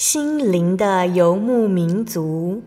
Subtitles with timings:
[0.00, 2.62] 心灵的游牧民族。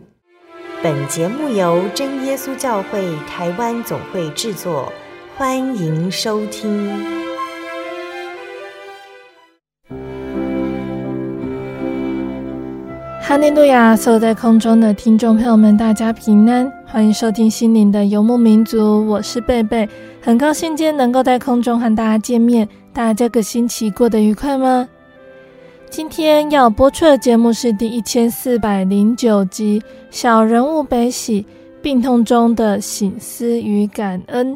[0.83, 4.93] 本节目由真耶稣教会台湾总会制作，
[5.35, 6.91] 欢迎收听。
[13.19, 13.95] 哈利路亚！
[13.95, 19.07] 所有在空中的听众朋友们，大家平安，欢迎收听心灵的游牧民族。
[19.07, 19.89] 我是贝贝，
[20.21, 22.69] 很高兴今天能够在空中和大家见面。
[22.93, 24.87] 大家这个星期过得愉快吗？
[25.95, 31.45] 今天要播出的节目是第一千四百零九集《小人物悲喜：
[31.83, 34.53] 病痛中的醒思与感恩》。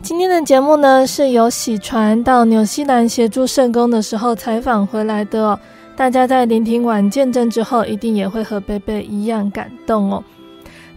[0.00, 5.58] 今天的节目呢，是由喜传到纽西兰协助圣工的时候采访回来的哦。
[5.96, 10.22] 大家在聆听完见证之后，一定也会和贝贝一样感动哦。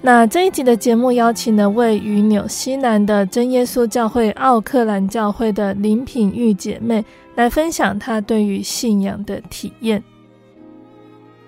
[0.03, 7.03] 那这一集的节目邀请了位于纽西兰的真耶稣教会奥克兰教会的林品玉姐妹
[7.35, 10.03] 来分享她对于信仰的体验。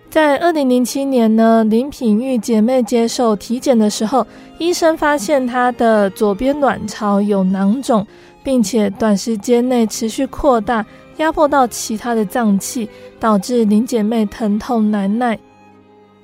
[0.10, 4.26] 在二零零七年呢，林品玉姐妹接受体检的时候，
[4.60, 8.06] 医生发现她的左边卵巢有囊肿，
[8.44, 10.86] 并且短时间内持续扩大，
[11.18, 12.88] 压迫到其他的脏器，
[13.20, 15.40] 导致林姐妹疼痛难耐。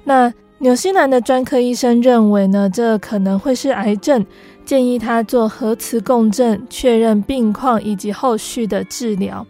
[0.04, 4.24] 那纽西兰的专科医生认为呢，这可能会是癌症，
[4.66, 9.44] 建议她做核磁共振，确认病况以及后续的治疗。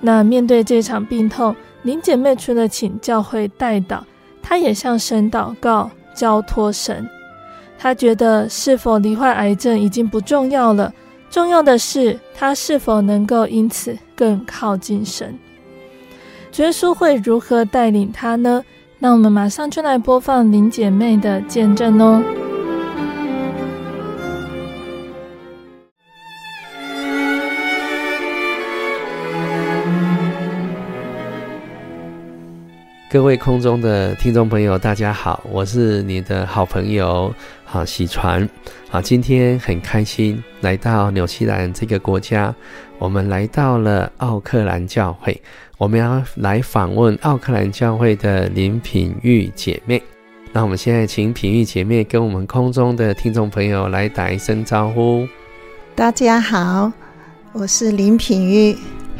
[0.00, 4.00] 那面对这场病痛，林姐妹除了请教会代祷，
[4.42, 7.08] 她也向神祷告，交托神。
[7.78, 10.92] 她觉得是否罹患癌症已经不重要了，
[11.30, 15.38] 重要的是她是否能够因此更靠近神。
[16.56, 18.64] 耶稣会如何带领她呢？
[18.98, 22.20] 那我们马上就来播放林姐妹的见证哦。
[33.10, 38.46] 各位空中的听众朋友，大家好，我是你的好朋友好喜传。
[38.90, 42.54] 好，今天很开心来到纽西兰这个国家，
[42.98, 45.40] 我们来到了奥克兰教会。
[45.78, 50.02] 我们要来访问奥克兰教会的林品玉姐妹。
[50.52, 55.26] 那我们现在请品玉姐妹跟我们空中的听众朋友来打一声招呼。
[55.94, 56.92] 大家好，
[57.52, 58.76] 我是林品玉。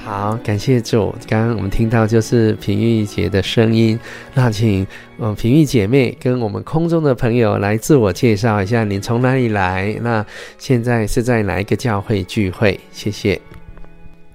[0.09, 1.15] 好，感谢主。
[1.29, 4.01] 刚刚我们听到就是品玉姐的声音。
[4.33, 4.87] 那请
[5.19, 9.95] 嗯品玉姐妹跟我们空中的朋友来自我介绍一下，你从哪里来？
[10.01, 10.25] 那
[10.57, 12.81] 现在是在哪一个教会聚会？
[12.91, 13.39] 谢谢。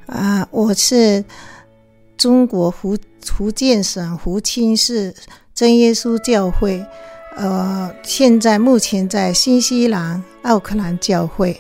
[0.06, 1.25] 啊，我是。
[2.16, 5.13] 中国福福建省福清市
[5.56, 6.85] 真耶稣教会，
[7.35, 11.59] 呃，现在目前在新西兰奥克兰教会。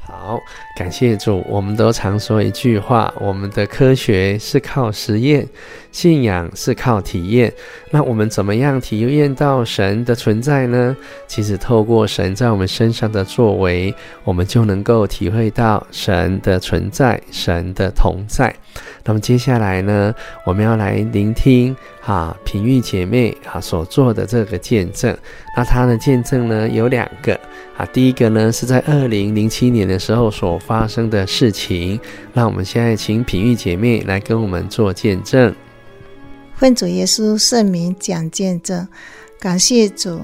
[0.00, 0.40] 好，
[0.80, 1.44] 感谢主。
[1.46, 5.46] 我们都常说一句话：我们的科学是靠实验，
[5.92, 7.52] 信仰是靠体验。
[7.90, 10.96] 那我们怎么样体验到神的存在呢？
[11.26, 18.54] 其实透过神在我们身上的作为，我们就能够体会到神的存在，神的同在。
[19.04, 20.14] 那么接下来呢，
[20.46, 25.14] 我们要来聆听哈平玉姐妹啊所做的这个见证。
[25.54, 27.34] 那她的见证呢有两个
[27.76, 31.98] 啊，第一个呢是在二零零七年的时候所发生的事情。
[32.32, 35.52] 那我们现在请品玉姐妹来跟我们做见证。
[36.54, 38.86] 奉主耶稣圣名讲见证，
[39.40, 40.20] 感谢主。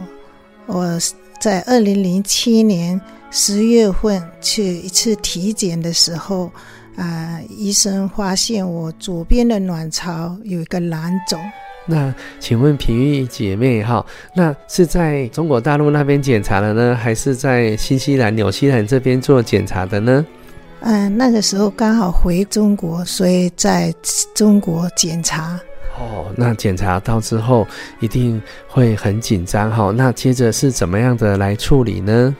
[0.67, 0.97] 我
[1.41, 3.01] 在二零零七年
[3.33, 6.49] 十月份去一次体检的时候。
[6.97, 11.39] 啊、医生发现我左边的卵巢有一个囊肿。
[11.87, 14.05] 那请问平玉姐妹哈，
[14.35, 20.27] 那是在中国大陆那边检查的呢，还是在新西兰、纽西兰这边做检查的呢？
[20.81, 23.95] 嗯、呃，那个时候刚好回中国，所以在
[24.35, 25.59] 中国检查。
[25.99, 27.67] 哦，那检查到之后
[28.01, 29.91] 一定会很紧张哈。
[29.91, 32.37] 那接着是怎么样的来处理呢？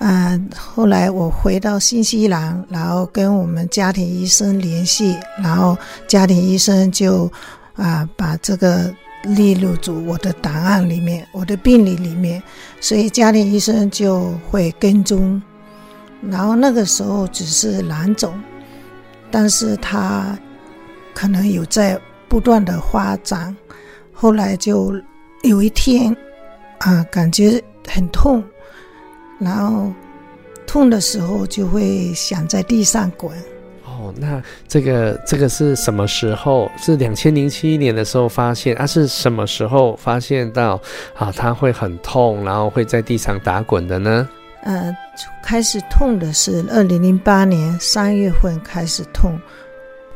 [0.00, 5.78] 啊、呃，后来我回到新西兰，然后跟我们家庭医生联系，然后
[6.08, 7.30] 家庭医生就
[7.78, 12.42] 啊、把这个列入住我的档案里面，我的病历里面，
[12.80, 15.40] 所以家庭医生就会跟踪。
[16.28, 18.34] 然后那个时候只是囊肿，
[19.30, 20.36] 但是它
[21.14, 21.96] 可能有在
[22.28, 23.56] 不断的发展。
[24.12, 24.92] 后来就
[25.42, 26.14] 有一天
[26.78, 28.42] 啊、感觉很痛。
[29.38, 29.92] 然后
[30.66, 33.32] 痛的时候就会想在地上滚。
[34.08, 36.70] 哦，那这个这个是什么时候？
[36.78, 38.86] 是两千零七年的时候发现啊？
[38.86, 40.80] 是什么时候发现到
[41.14, 41.32] 啊？
[41.32, 44.28] 他会很痛，然后会在地上打滚的呢？
[44.62, 44.94] 呃，
[45.42, 49.38] 开始痛的是二零零八年三月份开始痛，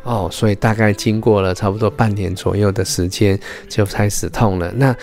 [0.05, 3.39] 哦，所以大概经过了差不多半年左右的时间
[3.69, 4.73] 就开始痛了。
[4.73, 4.95] 那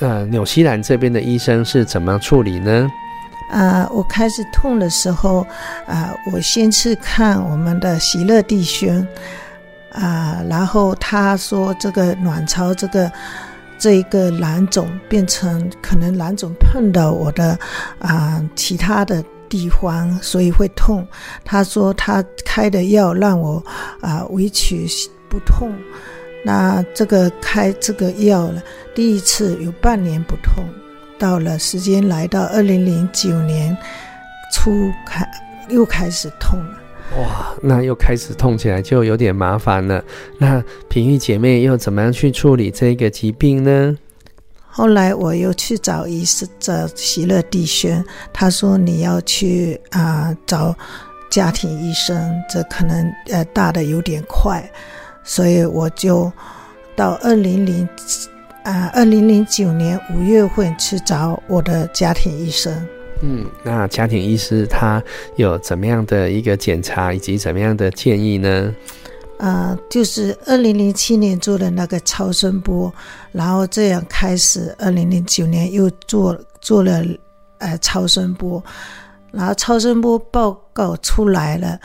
[0.00, 2.88] 呃，纽西兰这边的医生是怎么处理呢？
[3.48, 5.46] 啊、我开始痛的时候，
[5.86, 9.06] 啊、我先去看我们的喜乐弟兄，
[9.92, 13.10] 啊、然后他说这个卵巢这个
[13.78, 17.58] 这一个囊肿变成可能囊肿碰到我的
[17.98, 21.06] 啊、其他的地方，所以会痛。
[21.44, 23.62] 他说他开的药让我
[24.00, 24.86] 啊、呃、维持
[25.30, 25.72] 不痛，
[26.44, 28.62] 那这个开这个药了，
[28.94, 30.64] 第一次有半年不痛。
[31.18, 33.76] 到了时间来到二零零九年
[34.52, 35.28] 初开
[35.68, 36.78] 又开始痛了，
[37.18, 40.02] 哇，那又开始痛起来就有点麻烦了。
[40.38, 43.96] 那平玉姐妹又怎么样去处理这个疾病呢？
[44.70, 50.74] 后来我又去找医生，找喜乐弟兄，他说你要去啊、呃、找
[51.28, 54.70] 家庭医生，这可能呃大的有点快，
[55.24, 56.32] 所以我就
[56.94, 57.88] 到二零零。
[58.64, 62.86] 啊，二零零九年五月份去找我的家庭医生。
[63.20, 65.02] 嗯，那家庭医师他
[65.36, 68.74] 有怎么样的一个检查以及怎么样的建议呢？
[69.38, 72.92] 啊、呃，就是二零零七年做的那个超声波，
[73.32, 77.02] 然后这样开始，二零零九年又做做了
[77.58, 78.62] 呃超声波，
[79.32, 81.78] 然后超声波报告出来了，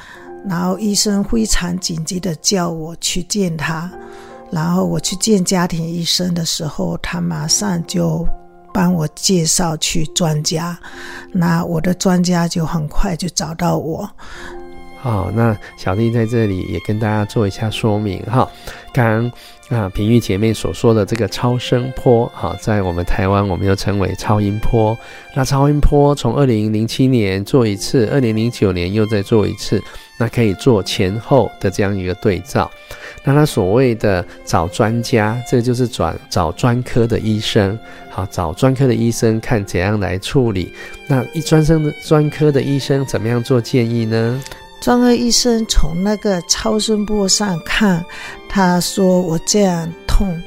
[0.47, 3.91] 然后医生非常紧急的叫我去见他。
[4.53, 8.23] 然后我去见家庭医生的时候，他马上就
[8.71, 10.77] 帮我介绍去专家，
[11.31, 14.07] 那我的专家就很快就找到我。
[15.01, 18.47] 好，那小弟在这里也跟大家做一下说明哈。
[18.93, 19.29] 刚
[19.73, 24.95] 那，平玉姐妹所说的这个超声波，哈，在我们台湾我们又称为超音波。
[25.33, 29.81] 那超音波从二零零七年做一次，二零零九年又再做一次，
[30.19, 32.69] 那可以做前后的这样一个对照。
[33.23, 37.75] 那他所谓的找专家，这就是转找专科的医生，
[38.11, 40.71] 好，找专科的医生看怎样来处理。
[41.07, 44.39] 那一专生的专科的医生怎么样做建议呢？
[44.83, 48.03] 专科医生从那个超声波上看，
[48.49, 50.37] 他说我这样痛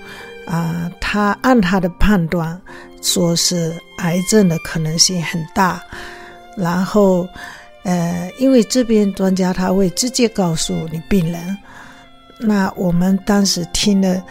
[0.44, 2.60] 啊、他按他的判断
[3.00, 5.82] 说是癌症的可能性很大。
[6.54, 7.26] 然后，
[7.84, 11.56] 呃，因为这边专家他会直接告诉你病人。
[12.38, 14.22] 那我们当时听了，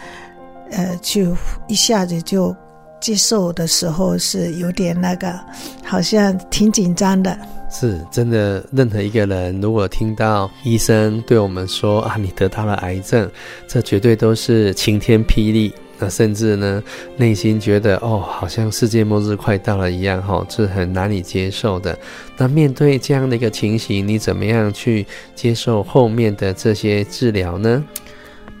[0.70, 1.36] 呃，就
[1.66, 2.54] 一下子就
[3.00, 5.36] 接受的时候是有点那个，
[5.84, 7.36] 好像挺紧张的。
[7.78, 13.30] 是真的，任何一个人如果听到医生对我们说啊，你得到了癌症，
[13.68, 15.70] 这绝对都是晴天霹雳。
[15.98, 16.82] 那甚至呢，
[17.18, 21.98] 内心觉得哦，好像世界末日快到了一样，哈，是很难以接受的。
[22.38, 27.84] 那面对这样的一个情形，你怎么样去接受后面的这些治疗呢？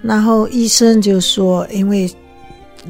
[0.02, 2.10] 然后医生就说，因为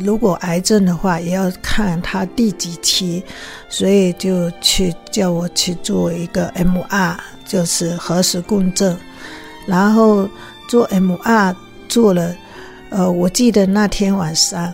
[0.00, 3.22] 如果癌症的话，也要看他第几期，
[3.68, 7.16] 所以就去叫我去做一个 MR，
[7.46, 8.96] 就是核磁共振。
[9.66, 10.28] 然后
[10.68, 11.54] 做 MR
[11.88, 12.34] 做了。
[12.90, 14.72] 呃，我记得那天晚上，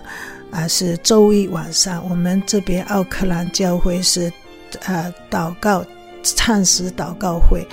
[0.50, 4.30] 啊、是周一晚上，我们这边奥克兰教会是，
[4.84, 5.82] 呃，祷告，
[6.22, 7.66] 唱诗祷告会，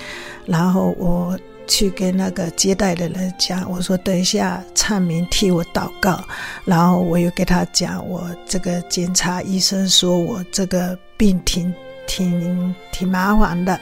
[0.46, 1.38] 然后我
[1.70, 6.20] 去跟那个接待的人讲，我说等一下唱名替我祷告，
[6.64, 11.72] 然后我又给他讲，我这个检查医生说我这个病挺
[12.08, 13.78] 挺挺麻烦的，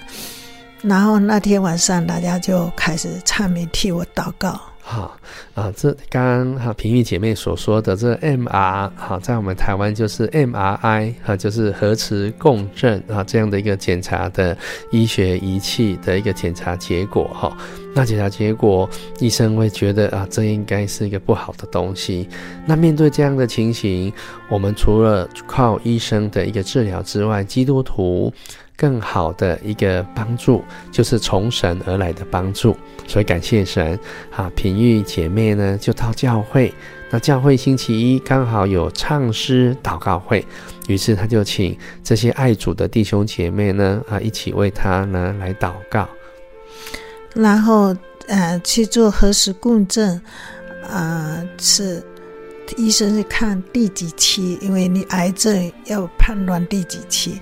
[0.82, 4.60] 然后那天晚上大家就开始唱名替我祷告。
[4.90, 5.14] 好
[5.54, 14.56] 啊，这刚刚哈平玉姐妹所说的这 MR 好，在我们台湾就是 MRI 哈，就是核磁共振啊这样的一个检查的
[14.90, 17.54] 医学仪器的一个检查结果哈。
[17.94, 18.88] 那检查结果，
[19.20, 22.26] 医生会觉得啊，这应该是一个不好的东西。
[22.64, 24.10] 那面对这样的情形，
[24.48, 28.32] 我们除了靠医生的一个治疗之外，基督徒。
[28.78, 32.76] 更好的一个帮助，就是从神而来的帮助，
[33.08, 33.98] 所以感谢神。
[34.30, 36.72] 啊，平玉姐妹呢就到教会，
[37.10, 40.46] 那教会星期一刚好有唱诗祷告会，
[40.86, 46.08] 于是他就请这些爱主的弟兄姐妹呢啊一起为他呢来祷告，
[47.34, 47.92] 然后
[48.28, 50.22] 呃去做核磁共振，
[50.88, 52.00] 啊、是。
[52.76, 57.40] 医生是看第几期，因为你癌症要判断第几期，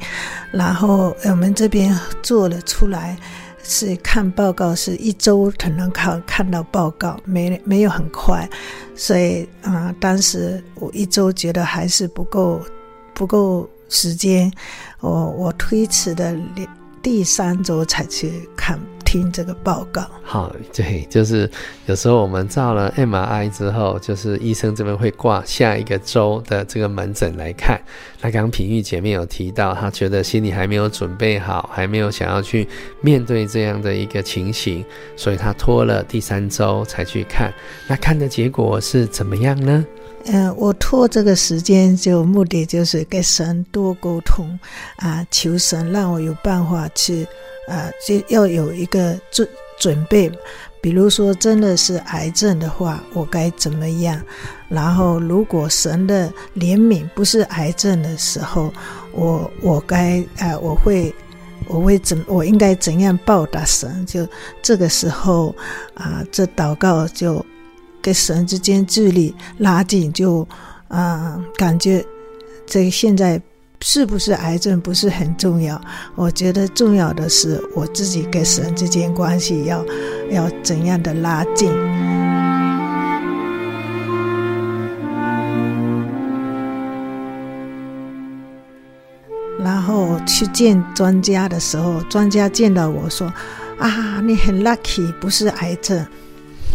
[0.52, 3.18] 然后我们这边做了出来，
[3.62, 8.48] 是看报告是一周才能看看到报告，没没有很快，
[8.94, 12.60] 所以啊、当时我一周觉得还是不够
[13.12, 14.50] 不够时间，
[15.00, 16.36] 我我推迟的
[17.02, 20.04] 第三周才去看听这个报告。
[20.22, 21.48] 好，对，就是
[21.86, 27.80] 有时候我们照了 MRI 之后，就是医生这边会挂下一个周的这个门诊来看。
[28.20, 32.68] 那刚刚品玉姐妹有提到，她觉得心里还没有准备好，还没有想要去
[33.00, 34.84] 面对这样的一个情形，
[35.16, 37.52] 所以她拖了第三周才去看。
[37.86, 39.86] 那看的结果是怎么样呢？
[40.28, 44.58] 嗯、我拖这个时间就目的就是跟神多沟通
[44.96, 47.24] 啊，求神让我有办法去
[47.68, 50.30] 啊，就要有一个准准备。
[50.80, 54.20] 比如说真的是癌症的话，我该怎么样？
[54.68, 58.72] 然后如果神的怜悯不是癌症的时候，
[59.12, 61.14] 我我该啊，我会
[61.66, 64.04] 我会怎我应该怎样报答神？
[64.06, 64.26] 就
[64.62, 65.54] 这个时候
[65.94, 67.44] 啊，这祷告就。
[68.06, 70.46] 跟神之间距离拉近，就
[70.86, 72.04] 啊、感觉
[72.64, 73.42] 这现在
[73.80, 75.80] 是不是癌症不是很重要。
[76.14, 79.84] 我觉得重要的是我自己跟神之间关系要
[80.30, 81.68] 要怎样的拉近。
[89.58, 93.26] 然后去见专家的时候，专家见到我说
[93.80, 96.06] ：“啊，你很 lucky，不是癌症。”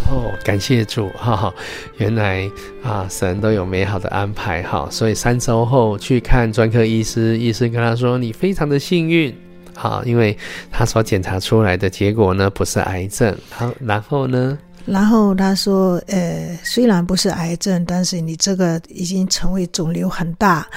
[0.10, 1.54] 哦，感谢主哈哈，
[1.98, 2.50] 原来
[2.84, 9.34] 啊，神都有美好的安排哈，所以三周后去看专科医师，医生跟他说，你非常的幸运
[9.76, 10.38] 啊，因为
[10.70, 13.36] 他所检查出来的结果呢不是癌症。
[13.50, 14.58] 好，然后呢？
[14.84, 20.68] 然后他说，呃，虽然不是癌症，但是你这个已经成为肿瘤很大，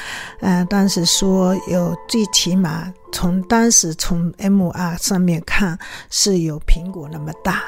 [0.40, 5.76] 呃，但是说有最起码从当时从 MR 上面看
[6.10, 7.62] 是有苹果那么大。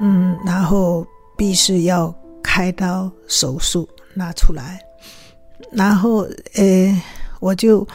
[0.00, 4.78] 嗯，然后必须要开刀手术拿出来，
[5.72, 7.02] 然后呃，
[7.40, 7.86] 我就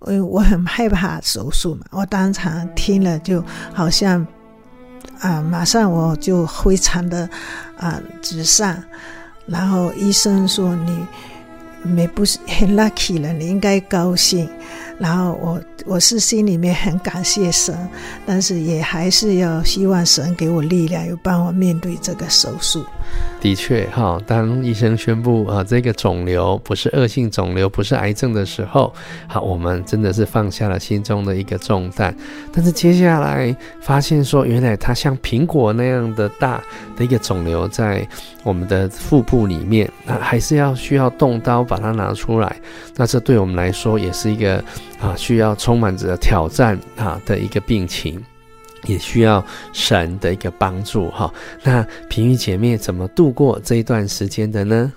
[0.00, 3.42] 呃我很害怕手术嘛，我当场听了就
[3.72, 4.26] 好像
[5.20, 7.28] 啊，马上我就非常的
[7.76, 8.76] 啊沮丧，
[9.46, 11.06] 然后医生说你
[11.82, 14.48] 没不是很 lucky 了，你应该高兴。
[14.98, 17.76] 然后我我是心里面很感谢神，
[18.26, 22.84] 但是也还是要希望神给我力量，有办法面对这个手术。
[23.40, 28.92] 的确，哈，当医生宣布啊，这个肿瘤不是恶性肿瘤，不是癌症的时候，
[29.28, 32.14] 好，我们真的是放下了心中的一个重担。
[32.52, 36.60] 但是接下来发现说，原来它像苹果那样的大
[36.96, 38.06] 的一个肿瘤在
[38.48, 42.56] 我们的腹部里面，那还是要需要动刀把它拿出来。
[42.96, 44.56] 那这对我们来说也是一个
[45.00, 48.20] 啊，需要充满着挑战啊的一个病情。
[48.84, 51.28] 也需要神的一个帮助哈。
[51.64, 54.92] 那平玉姐妹怎么度过这一段时间的呢？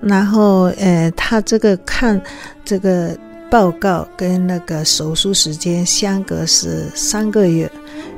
[0.00, 2.20] 然后，呃，他这个看
[2.64, 3.16] 这个
[3.48, 7.70] 报告跟那个手术时间相隔是三个月，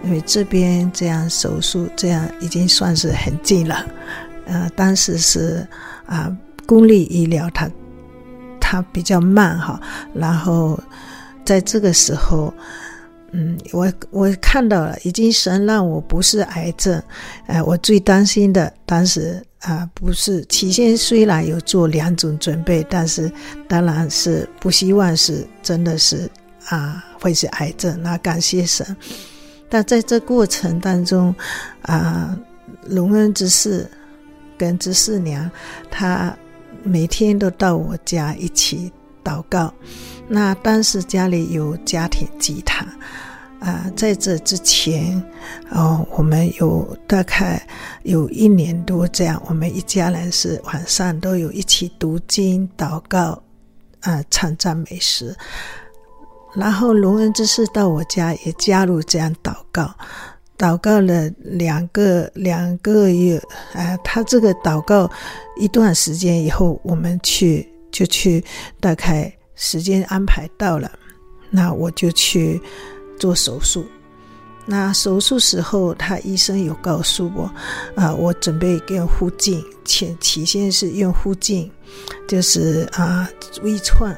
[0.04, 3.86] 因为这边这样手术这样已经算是很近了。
[4.46, 5.66] 呃，当时是
[6.06, 7.70] 啊、公立医疗它
[8.60, 9.80] 它比较慢哈。
[10.14, 10.78] 然后
[11.44, 12.52] 在这个时候。
[13.34, 17.02] 嗯，我我看到了，已经神让我不是癌症，
[17.46, 23.32] 呃，我最担心的当时啊、不是起先虽然有做两种准备，但是
[23.66, 26.30] 当然是不希望是真的是
[26.66, 28.86] 啊、会是癌症，那感谢神。
[29.70, 31.34] 但在这过程当中
[31.80, 32.36] 啊，
[32.86, 33.90] 隆恩之事
[34.62, 35.50] 跟执事娘，
[35.90, 36.32] 她
[36.84, 38.92] 每天都到我家一起
[39.24, 39.74] 祷告。
[40.28, 42.86] 那当时家里有家庭祭坛，
[43.58, 45.20] 啊、在这之前，
[45.72, 47.60] 哦，我们有大概
[48.04, 53.42] 有一年多这样，我们一家人是晚上都有一起读经、祷告，
[54.02, 55.34] 啊、呃，唱赞美诗。
[56.54, 59.92] 然后龙恩执事到我家也加入这样祷告，
[60.62, 63.36] 祷告了两个两个月，
[63.74, 65.10] 啊、他这个祷告
[65.56, 68.44] 一段时间以后，我们去就去
[68.78, 69.32] 大概。
[69.54, 70.90] 时间安排到了，
[71.50, 72.60] 那我就去
[73.16, 73.84] 做手术。
[74.66, 77.48] 那手术时候，他医生有告诉我，
[77.94, 81.70] 啊、我准备用护镜，前起先是用护镜，
[82.26, 83.28] 就是啊
[83.62, 84.12] 微创。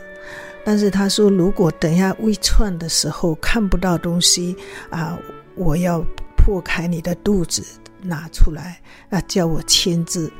[0.64, 4.56] 但是他说，如果等一下微创的时候看不到东西
[4.88, 5.18] 啊，
[5.56, 6.02] 我要
[6.44, 7.64] 破开你的肚子
[8.02, 10.30] 拿出来，啊，叫我签字。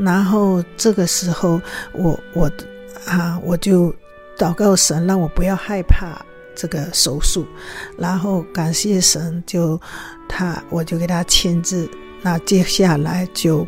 [0.00, 1.60] 然后这个时候，
[1.92, 2.50] 我我
[3.06, 3.94] 啊我就。
[4.36, 6.20] 祷告神，让我不要害怕
[6.56, 7.46] 这个手术，
[7.96, 9.80] 然后感谢神，就
[10.28, 11.88] 他我就给他签字。
[12.20, 13.64] 那接下来就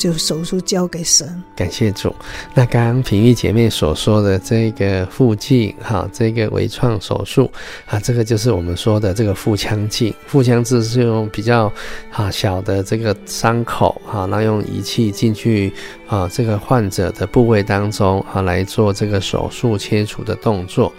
[0.00, 1.42] 就手术交给神。
[1.54, 2.12] 感谢主。
[2.54, 7.50] 那刚刚平玉姐妹所说的这个腹镜，哈，这个微创手术
[7.84, 10.12] 啊，这个就是我们说的这个腹腔镜。
[10.26, 11.70] 腹腔镜是用比较
[12.10, 15.70] 啊小的这个伤口，哈，那用仪器进去
[16.08, 20.90] 啊这个患者的部位当中啊来做这个手术切除的动作。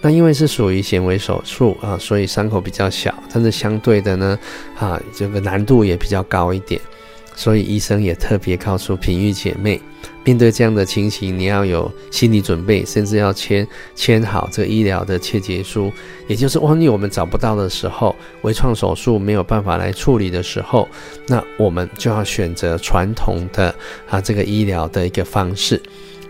[0.00, 4.38] 那因为是属于显微手术啊，所以伤口比较小，但是相对的呢，
[4.78, 6.80] 啊，这个难度也比较高一点，
[7.36, 9.80] 所以医生也特别告诉平玉姐妹，
[10.24, 13.64] 面对这样的情形，你要有心理准备，甚至要签
[13.94, 15.92] 签好这医疗的切结书，
[16.26, 20.88] 也就是万一我们找不到的时候，微创手术没有办法来处理的时候，
[21.28, 23.72] 那我们就要选择传统的
[24.08, 25.80] 啊这个医疗的一个方式。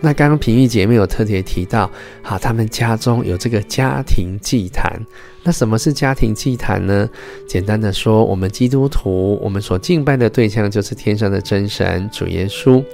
[0.01, 5.01] 那刚刚平玉姐妹有特别提到，好，他们家中有这个家庭祭坛。
[5.47, 7.09] 那什么是家庭祭坛呢？
[7.47, 12.85] 简单的说，我们基督徒，我们所敬拜的对象就是天上的真神主耶稣。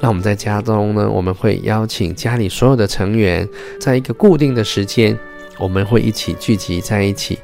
[0.00, 3.46] 那我们在家中呢，我们会邀请家里所有的成员，
[3.78, 5.14] 在一个固定的时间，
[5.58, 7.38] 我们会一起聚集在一起，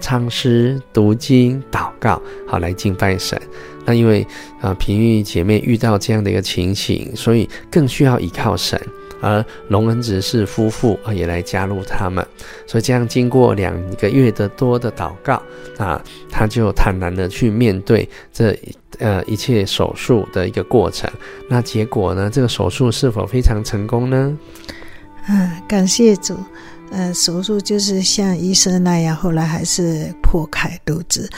[0.00, 3.38] 唱诗、读经、祷告，好来敬拜神。
[3.84, 4.26] 那因为
[4.62, 8.80] 啊，平玉姐妹遇到这样的一个情形，所以更需要依靠神。
[9.20, 12.26] 而龙恩执事夫妇，也来加入他们。
[12.66, 15.42] 所以这样经过两个月的多的祷告
[15.78, 18.58] 啊，他就坦然的去面对这
[18.98, 21.10] 呃一切手术的一个过程。
[21.48, 22.30] 那结果呢？
[22.30, 24.36] 这个手术是否非常成功呢？
[25.28, 26.36] 嗯，感谢主。
[26.90, 31.28] 呃，手术就是像医生那样，后来还是剖开肚子，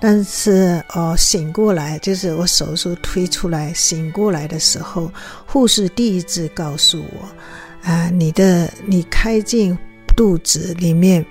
[0.00, 5.10] 但是哦，醒过来就是我手术推出来，醒过来的时候，
[5.46, 9.76] 护士第一次告诉我，啊、你的你开进
[10.16, 11.24] 肚子里面，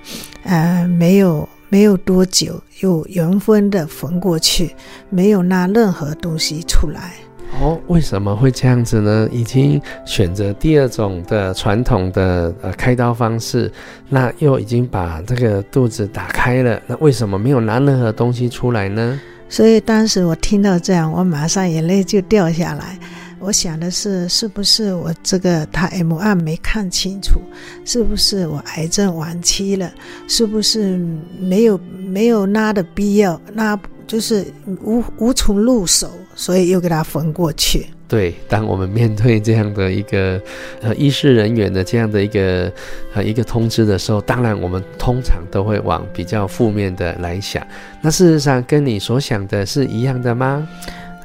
[0.43, 4.73] 呃，没有没有多久，又原封的缝过去，
[5.09, 7.13] 没有拿任何东西出来。
[7.59, 9.27] 哦，为什么会这样子呢？
[9.31, 13.71] 已经选择第二种的传统的呃开刀方式，
[14.09, 19.19] 那又已经把这个肚子打开了，那为什么没有拿任何东西出来呢？
[19.47, 22.99] 所以当时我听到这样，我马上眼泪就掉下来。
[23.39, 27.41] 我想的是，是不是我这个他 M 二没看清楚？
[27.85, 29.91] 是不是我癌症晚期了？
[30.27, 30.99] 是不是
[31.39, 33.39] 没有没有拉的必要？
[33.53, 34.45] 那就是
[34.83, 36.11] 无无从入手。
[36.37, 37.87] 所以又给他缝过去。
[38.09, 40.37] 对，当我们面对这样的一个
[40.81, 42.69] 呃医事人员的这样的一个
[43.13, 47.65] 呃一个通知的时候，当然我们通常都会往比较负面的来想。
[48.01, 50.67] 那事实上跟你所想的是一样的吗？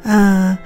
[0.04, 0.58] 嗯、呃。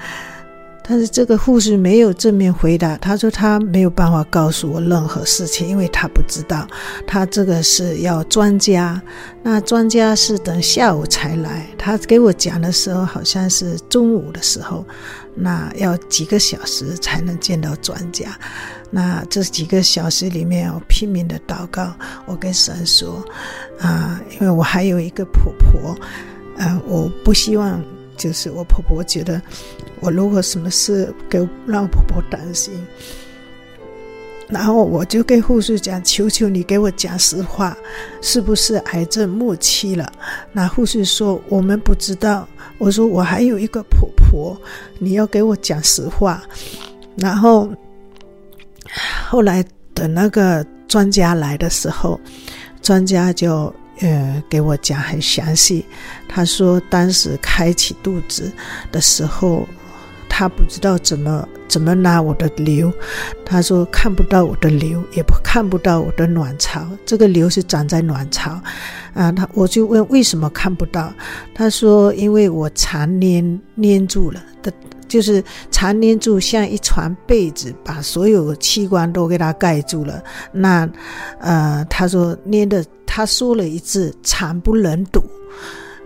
[0.87, 6.68] 但是这个护士没有正面回答，他说他没有办法告诉我任何事情，因为他不知道，
[7.07, 9.01] 他这个是要专家，
[9.42, 11.66] 那专家是等下午才来。
[11.79, 14.85] 他给我讲的时候好像是中午的时候，
[15.35, 18.38] 那要几个小时才能见到专家。
[18.90, 21.94] 那这几个小时里面，我拼命的祷告，
[22.27, 23.25] 我跟神说，
[23.81, 25.97] 啊、因为我还有一个婆婆，
[26.59, 27.83] 呃，我不希望。
[28.16, 29.40] 就是我婆婆觉得，
[30.00, 32.72] 我如果什么事给让婆婆担心，
[34.48, 37.77] 然后我就跟护士讲：“求求你给我讲实话，
[38.20, 40.12] 是不是癌症末期了？”
[40.53, 42.46] 那护士说：“我们不知道。”
[42.79, 44.57] 我说：“我还有一个婆婆，
[44.98, 46.42] 你要给我讲实话。”
[47.16, 47.70] 然后
[49.29, 52.20] 后来等那个专家来的时候，
[52.83, 53.74] 专家就。
[54.00, 55.85] 呃，给我讲很详细。
[56.28, 58.52] 他说，当时开启肚子
[58.90, 59.68] 的时候，
[60.28, 62.92] 他不知道怎么怎么拿我的瘤。
[63.44, 66.87] 他说看不到我的瘤，也不看不到我的卵巢。
[67.07, 68.61] 这个瘤是长在卵巢。
[69.14, 71.12] 啊，他我就问为什么看不到？
[71.54, 74.72] 他说因为我常粘粘住了的。
[75.09, 80.23] 就是常黏住，像一床被子，把所有器官都给它盖住了。
[80.53, 80.88] 那，
[81.38, 85.23] 呃，他说捏的，他说了一字“惨不忍睹”。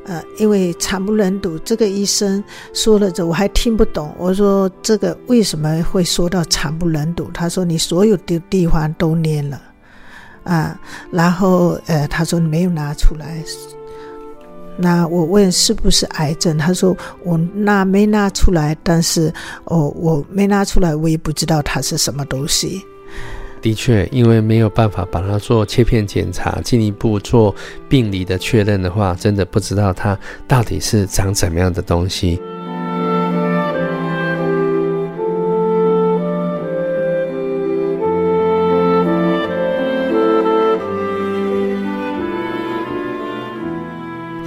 [0.05, 4.15] 呃，因为惨不忍睹，这个医生说了这我还听不懂。
[4.17, 7.29] 我说这个为什么会说到惨不忍睹？
[7.35, 9.61] 他说你所有的地方都捏了，
[10.45, 10.81] 啊，
[11.11, 13.45] 然后呃，他说没有拿出来。
[14.81, 16.57] 那我问是不是癌症？
[16.57, 19.33] 他说我那没拿出来，但是
[19.65, 22.81] 哦，我没拿出来，我也不知道它是什么东西。
[23.61, 27.53] 的确，因为没有办法把它做切片检查，进一步做
[27.89, 32.41] 病理的确认的话，真的不知道它到底是长怎么样的东西。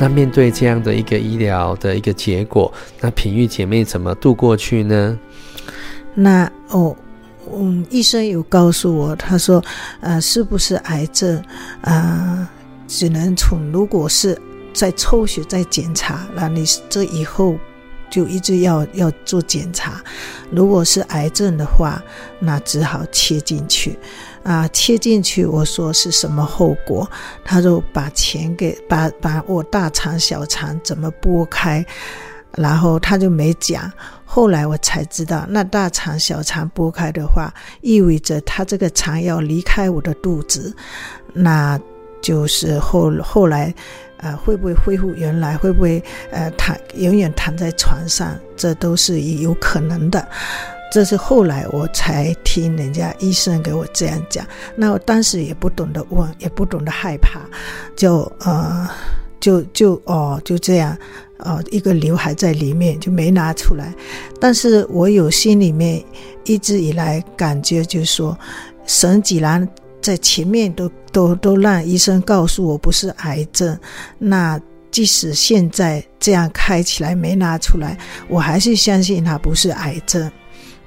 [0.01, 5.19] 那面对这样的一个医疗的一个结果，那品玉姐妹怎么度过去呢？
[6.15, 6.95] 那哦，
[7.53, 9.63] 嗯，医生有告诉我，他说，
[9.99, 11.39] 呃，是不是癌症？
[11.81, 12.49] 啊、
[12.87, 14.35] 只能从如果是
[14.73, 17.55] 在抽血在检查，那你这以后
[18.09, 20.01] 就一直要要做检查。
[20.49, 22.01] 如果是癌症的话，
[22.39, 23.99] 那只好切进去。
[24.43, 27.09] 啊，切进去，我说是什么后果？
[27.45, 31.85] 他就把钱给把把我大肠小肠怎么剥开，
[32.57, 33.91] 然后他就没讲。
[34.25, 40.73] 后来我才知道，那大肠小肠剥开的话，意味着他这个肠要离开我的肚子，
[41.33, 41.79] 那
[42.21, 43.73] 就是后后来，
[44.17, 45.57] 呃，会不会恢复原来？
[45.57, 46.01] 会不会
[46.31, 48.35] 呃躺永远躺在床上？
[48.55, 50.25] 这都是有可能的。
[50.91, 57.39] 这是后来我才听人家医生给我这样讲，那我当时也不懂得问，也不懂得害怕，
[57.95, 58.87] 就呃，
[59.39, 60.97] 就就哦，就这样。
[61.43, 63.91] 哦，一个瘤还在里面，就没拿出来。
[64.39, 66.03] 但是我有心里面
[66.43, 68.37] 一直以来感觉，就是说，
[68.85, 69.67] 神既然
[70.03, 73.75] 在前面都都都让医生告诉我不是癌症，
[74.19, 80.31] 那即使现在这样开起来没拿出来，我还是相信它不是癌症。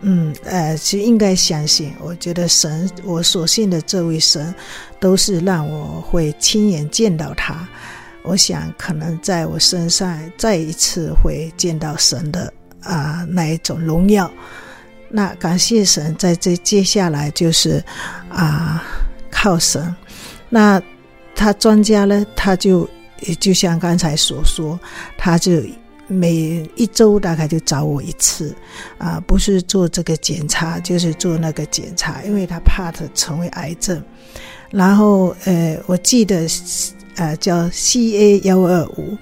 [0.00, 1.92] 嗯，呃，其实应该相信。
[2.00, 4.54] 我觉得神，我所信的这位神，
[5.00, 7.66] 都是让我会亲眼见到他。
[8.22, 12.52] 我想，可能在我身上再一次会见到神的
[12.83, 14.30] 啊、那一种荣耀。
[15.09, 17.83] 那感谢神，在这接下来就是
[18.28, 18.83] 啊、
[19.30, 19.94] 靠神。
[20.48, 20.83] 那
[21.35, 22.88] 他专家呢，他就
[23.20, 24.78] 也就像刚才所说，
[25.16, 25.62] 他就
[26.06, 28.54] 每一周大概就找我一次
[28.98, 34.02] 啊、不是做这个检查，就是做那个检查，因为他怕他成为癌症。
[34.70, 36.46] 然后呃，我记得。
[37.16, 39.16] 呃，叫 CA 幺二五，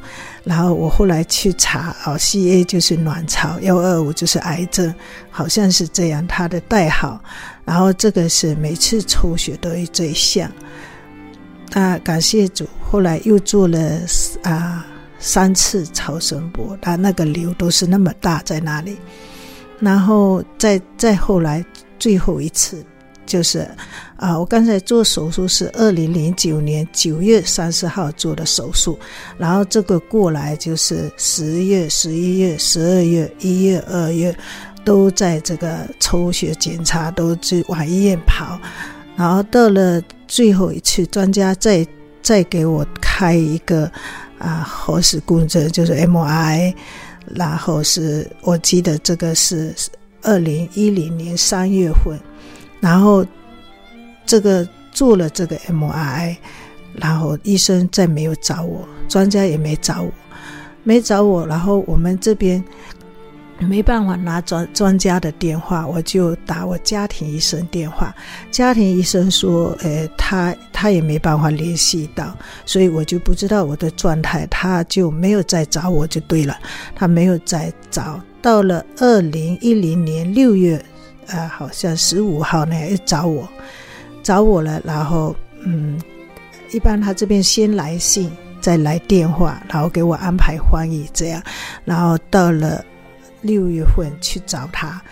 [0.45, 4.95] 然后我后来去查，哦，CA 就是卵巢，幺二五就是癌症，
[5.31, 7.23] 好像是这样，它的代号。
[7.67, 10.51] 然后这个是每次抽血都会这一项。
[11.75, 14.01] 那感谢主，后来又做了
[14.43, 14.87] 啊
[15.23, 18.99] 三次超声波，它那个瘤都是那么大在那里。
[19.81, 21.65] 然后再再后来
[21.99, 22.85] 最后一次。
[23.25, 23.67] 就是，
[24.17, 28.99] 啊，我刚才做手术是二零零九年九月三十号做的手术，
[29.39, 34.37] 然后这个过来就是十月、十一月、十二月、一月、二月，
[34.85, 38.59] 都在这个抽血检查，都去往医院跑，
[39.17, 41.87] 然后到了最后一次，专家再
[42.23, 43.91] 再给我开一个
[44.43, 46.75] 啊核磁共振，就是 MRI，
[47.27, 49.73] 然后是我记得这个是
[50.23, 52.19] 二零一零年三月份。
[52.81, 53.25] 然后，
[54.27, 56.37] 这个做了这个 MRI，
[56.95, 60.11] 然后医生再没有找我，专家也没找我，
[60.83, 61.47] 没找我。
[61.47, 62.63] 然后我们这边
[63.69, 68.15] 没办法拿专专家的电话，我就打我家庭医生电话。
[68.51, 76.59] 家庭医生说：“呃，他他也没办法联系到，所以我就不知道我的状态，他就没有再找我就对了。
[76.95, 78.21] 他没有再找。
[78.41, 80.83] 到了二零一零年六月。”
[81.29, 83.49] 呃，好像十五号呢，又找我，
[84.25, 85.99] 找我了，然后嗯，
[86.73, 91.41] 一般他这边先来信，再来电话，然后给我安排翻译这样，
[91.85, 92.85] 然后到了
[93.43, 95.03] 六月份去找他，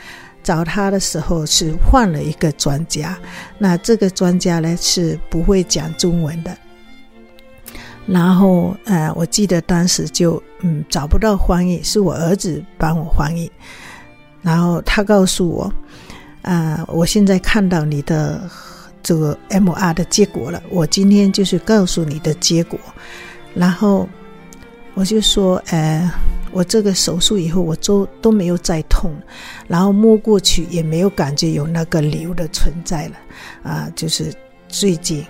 [0.42, 3.18] 找他的时候是换了一个专家，
[3.58, 6.56] 那这个专家呢是不会讲中文的，
[8.06, 13.50] 然后呃，我记得当时就嗯找不到翻译，是我儿子帮我翻译，
[14.40, 15.72] 然后他告诉我。
[16.42, 18.40] 啊、呃，我现在看到你的
[19.02, 20.62] 这个 MR 的结果了。
[20.70, 22.80] 我今天就是告诉你的结果，
[23.54, 24.08] 然后
[24.94, 26.10] 我就说，呃，
[26.52, 29.12] 我这个手术以后，我都都没有再痛，
[29.68, 33.14] 然后摸过去也没有感觉有那个瘤的存在了。
[33.62, 34.32] 啊、就是
[34.68, 35.24] 最近，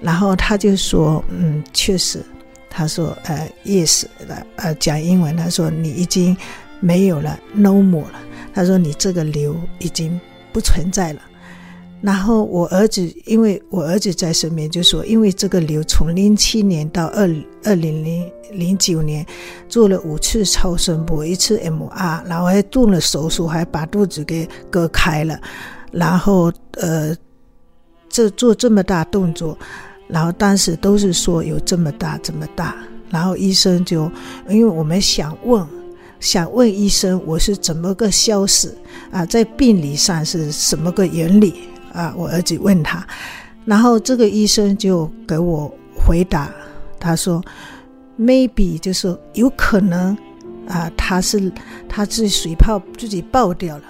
[0.00, 2.22] 然后他就说，嗯，确实，
[2.70, 4.04] 他说，呃，yes，
[4.56, 6.36] 呃，讲英文，他说你已经
[6.80, 8.20] 没有了，no more 了。
[8.54, 10.20] 他说你这个瘤已经。
[10.50, 11.20] 不存在了。
[12.00, 17.28] 然后我儿子，因为我儿子在身边，就说，因为这个瘤从零七年到二
[17.64, 19.26] 二零零零九年
[19.68, 25.40] 做了五次超声波，一次 MR，然后还动了手术，还把肚子给割开了。
[25.90, 27.16] 然后呃，
[28.08, 29.58] 这做这么大动作，
[30.06, 32.76] 然后当时都是说有这么大这么大。
[33.10, 34.10] 然后医生就，
[34.48, 35.66] 因为我们想问。
[36.20, 38.76] 想问医生，我是怎么个消失
[39.12, 39.24] 啊？
[39.24, 41.54] 在病理上是什么个原理
[41.92, 42.14] 啊？
[42.16, 43.06] 我儿子问他，
[43.64, 46.50] 然后这个医生就给我回答，
[46.98, 47.42] 他说
[48.18, 50.16] ：“maybe 就是有可能
[50.66, 51.52] 啊，他是
[51.88, 53.84] 它是水泡自己爆掉了。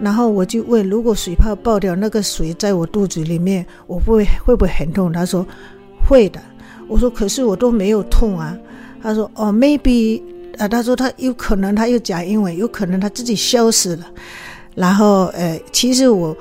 [0.00, 5.12] 然后我就问，如果水泡爆掉，那个水在我肚子里面，我会会不会很痛？
[5.12, 5.46] 他说
[6.06, 6.40] 会的。
[6.88, 8.56] 我说可是我都没有痛啊。
[9.00, 10.20] 他说哦，maybe
[10.58, 14.06] 啊，他说他有可能，他又讲英文，有可能他自己消失了。
[14.74, 16.36] 然后呃，其实我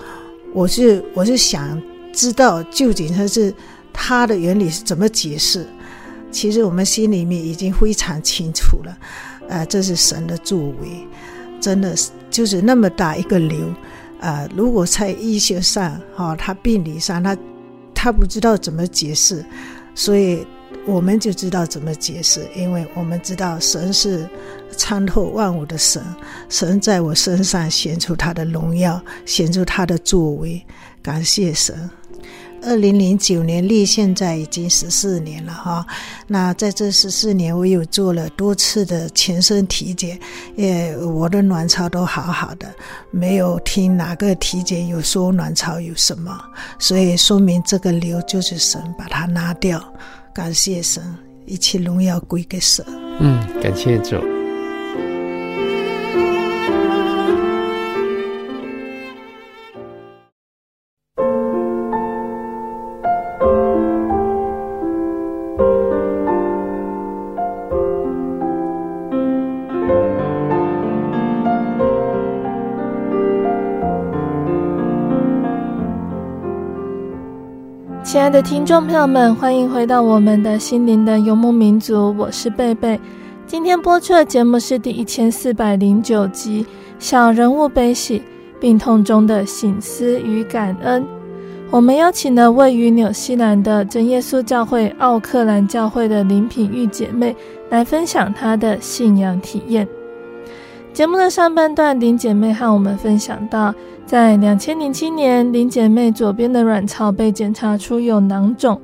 [0.53, 1.81] 我是我是想
[2.13, 3.53] 知道究竟它是
[3.91, 5.65] 它的原理是怎么解释。
[6.31, 8.97] 其实我们心里面已经非常清楚了，
[9.49, 11.07] 呃，这是神的作为，
[11.59, 12.11] 真的是。
[12.29, 13.59] 就是那么大一个瘤，
[14.19, 17.37] 啊、如果在医学上，哈、哦，他病理上，他
[17.93, 19.45] 他不知道怎么解释，
[19.93, 20.43] 所以
[20.85, 24.29] 我们就知道怎么解释，因为我们知道神是
[24.75, 26.03] 参透万物的神，
[26.49, 30.63] 神在我身上显出他的荣耀，显出他的作为，
[31.01, 31.89] 感谢神。
[32.65, 35.85] 二零零九年立现在已经十四年了哈，
[36.27, 40.17] 那在这十四年，我有做了多次的全身体检，
[40.55, 42.73] 也我的卵巢都好好的，
[43.11, 46.41] 没有听哪个体检有说卵巢有什么，
[46.79, 49.83] 所以说明这个瘤就是神把它拿掉，
[50.33, 51.03] 感谢神，
[51.45, 52.83] 一切荣耀归给神。
[53.19, 54.42] 嗯，感谢主。
[78.33, 82.99] 的听众朋友们，欢迎回到我们的心灵的游牧民族，我是贝贝。
[83.45, 86.63] 今天播出的节目是第一千四百零九集
[86.97, 88.23] 《小人物悲喜：
[88.59, 91.03] 病痛中的省思与感恩》。
[91.69, 97.35] 我们邀请了位于纽西兰的真耶稣教会奥克兰教会的林品玉姐妹
[97.69, 99.87] 来分享她的信仰体验。
[100.91, 103.71] 节目的上半段，林姐妹和我们分享到，
[104.13, 108.79] 在两千零七年，林姐妹左边的卵巢被检查出有囊肿，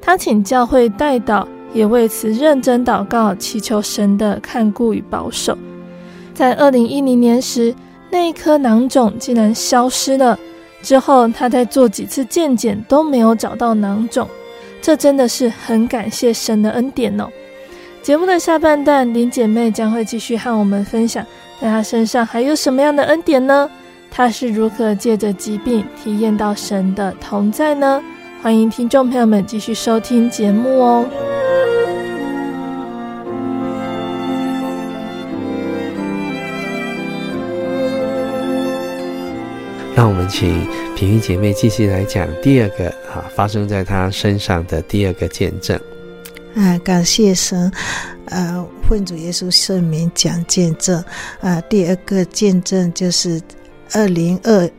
[0.00, 5.54] 她请教会代祷，也为此认真祷告，祈求神的看顾与保守。
[6.32, 7.74] 在二零一零年时，
[8.08, 10.38] 那一颗囊肿竟然消失了。
[10.80, 14.26] 之后，她再做几次健检都没有找到囊肿，
[14.80, 17.28] 这真的是很感谢神的恩典哦。
[18.00, 21.22] 节目的下半段，林姐妹将会继续和我们分享。
[21.60, 23.70] 在她身上还有什么样的恩典呢？
[24.10, 28.02] 他是如何借着疾病体验到神的同在呢？
[28.42, 31.06] 欢迎听众朋友们继续收听节目哦。
[39.94, 45.78] 让我们请平玉姐妹继续来讲第二个啊，发生在她身上的第二个见证。
[46.54, 47.70] 啊，感谢神，
[48.24, 51.04] 呃，奉主耶稣圣名讲见证。
[51.40, 53.38] 啊，第二个见证就是
[53.92, 54.70] 二零二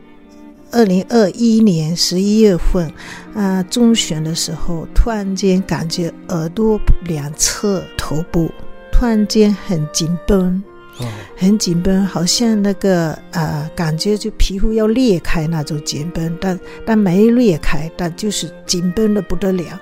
[0.70, 2.90] 二零二一年十一月份，
[3.34, 8.50] 啊，中旬的时候，突然间感觉耳朵两侧、头部
[8.90, 10.62] 突然间很紧绷，
[10.98, 19.80] 哦，很紧绷，好像那个呃，感觉就皮肤要裂开那种紧绷，但但没裂开，但就是紧绷的不得了。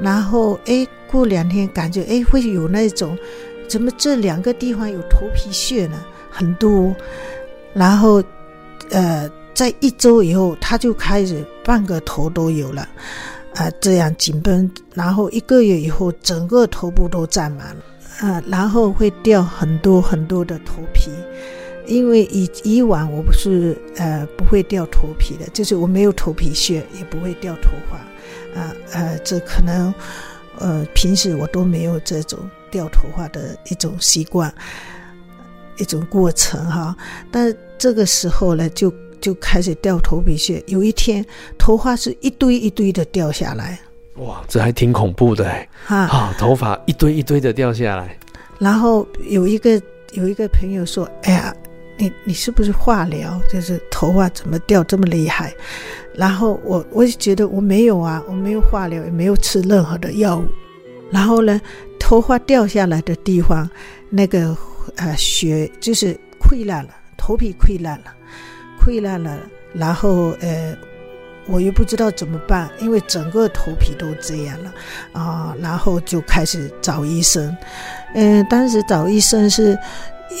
[0.00, 0.86] 然后，哎。
[1.10, 3.18] 过两天感觉哎，会有那种，
[3.66, 6.00] 怎么这两个地方有头皮屑呢？
[6.30, 6.94] 很多，
[7.74, 8.22] 然后
[8.90, 12.82] 呃，在一周以后，他就开始半个头都有了，
[13.54, 17.82] 啊、呃，这样紧绷，然后一个月以后，整个头部都占满了，
[18.20, 21.10] 啊、呃，然后会掉很多很多的头皮，
[21.86, 27.96] 因为以以往我不是呃不会掉头皮的，就是我没有头皮屑，也不会掉头发，
[28.60, 29.92] 啊呃，呃，这可能。
[30.58, 32.38] 呃，平时我都没有这种
[32.70, 34.52] 掉头发的一种习惯，
[35.80, 36.94] 一种过程哈。
[37.30, 40.62] 但这个时候呢，就就开始掉头皮屑。
[40.68, 41.24] 有一天，
[41.58, 43.80] 头发是一堆一堆的掉下来。
[44.16, 45.68] 哇，这还挺恐怖的哎！
[45.84, 48.16] 哈啊，头发一堆一堆的掉下来。
[48.58, 51.52] 然后有一个有一个朋友说：“哎呀。”
[52.02, 53.38] 你你是不是化疗？
[53.52, 55.52] 就是头发怎么掉这么厉害？
[56.14, 60.48] 然后我我就觉得我没有啊，我没有化疗，也没有吃任何的药物。
[61.10, 61.60] 然后呢，
[61.98, 63.68] 头发掉下来的地方，
[64.08, 64.56] 那个
[64.96, 68.14] 呃血就是溃烂了，头皮溃烂了，
[68.80, 69.38] 溃烂了。
[69.72, 70.76] 然后呃，
[71.46, 74.72] 我又不知道怎么办，因为整个头皮都这样了
[75.12, 75.54] 啊。
[75.60, 77.56] 然后就开始找医生。
[78.14, 79.78] 嗯、当时找医生是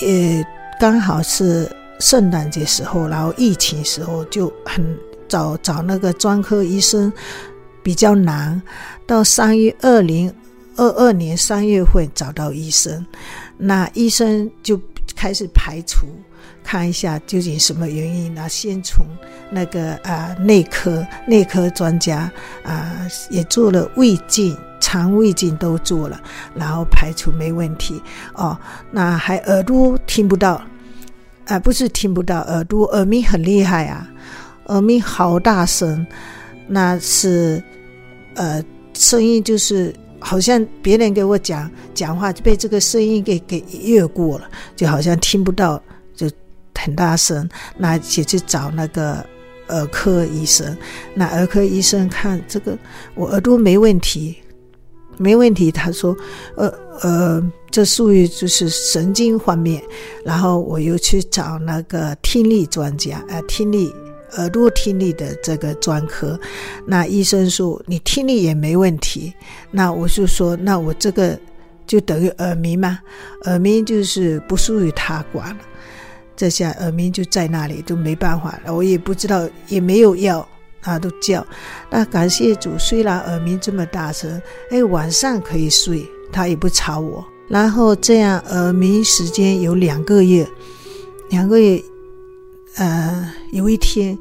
[0.02, 0.44] 呃。
[0.80, 4.82] 刚好是圣诞节时候，然后疫情时候就很
[5.28, 7.12] 找找那个专科医生
[7.82, 8.62] 比较难。
[9.06, 10.32] 到三月二零
[10.76, 13.04] 二二年三月份找到医生，
[13.62, 14.80] 那医生就
[15.14, 16.06] 开始排除，
[16.64, 18.34] 看一下究竟什么原因。
[18.34, 19.04] 那先从
[19.50, 26.18] 那个啊、内科内科专家啊、也做了胃镜、肠胃镜都做了，
[26.54, 28.00] 然后排除没问题。
[28.34, 28.58] 哦，
[28.90, 30.62] 那还耳朵听不到，
[31.44, 34.08] 啊、不是听不到，耳朵耳鸣很厉害啊，
[34.68, 36.06] 耳鸣好大声，
[36.66, 37.62] 那是
[38.36, 39.94] 呃声音就是。
[40.20, 45.82] 好像别人给我讲讲话就被这个声音给给越过了，就好像听不到，
[46.14, 46.30] 就
[46.74, 47.48] 很大声。
[47.76, 49.24] 那就去找那个
[49.68, 50.76] 耳科医生，
[51.14, 52.76] 那耳科医生看这个
[53.14, 54.36] 我耳朵没问题，
[55.16, 55.72] 没问题。
[55.72, 56.16] 他说，
[56.56, 59.82] 呃呃，这属于就是神经方面。
[60.24, 63.92] 然后我又去找那个听力专家，呃，听力。
[64.36, 66.38] 耳朵听力的这个专科，
[66.86, 69.32] 那医生说你听力也没问题，
[69.70, 71.38] 那我就说那我这个
[71.86, 72.98] 就等于耳鸣嘛，
[73.44, 75.48] 耳鸣就是不属于他管。
[75.50, 75.58] 了，
[76.36, 78.58] 这下耳鸣就在那里，就没办法。
[78.64, 80.46] 了，我也不知道也没有药，
[80.80, 81.46] 他都叫，
[81.90, 84.40] 那感谢主，虽然耳鸣这么大声，
[84.70, 90.48] 哎，晚上可以睡，他也不吵我，然后这样耳鸣时间有两个月，
[91.28, 91.82] 两个月。
[92.76, 94.16] 呃，有一天，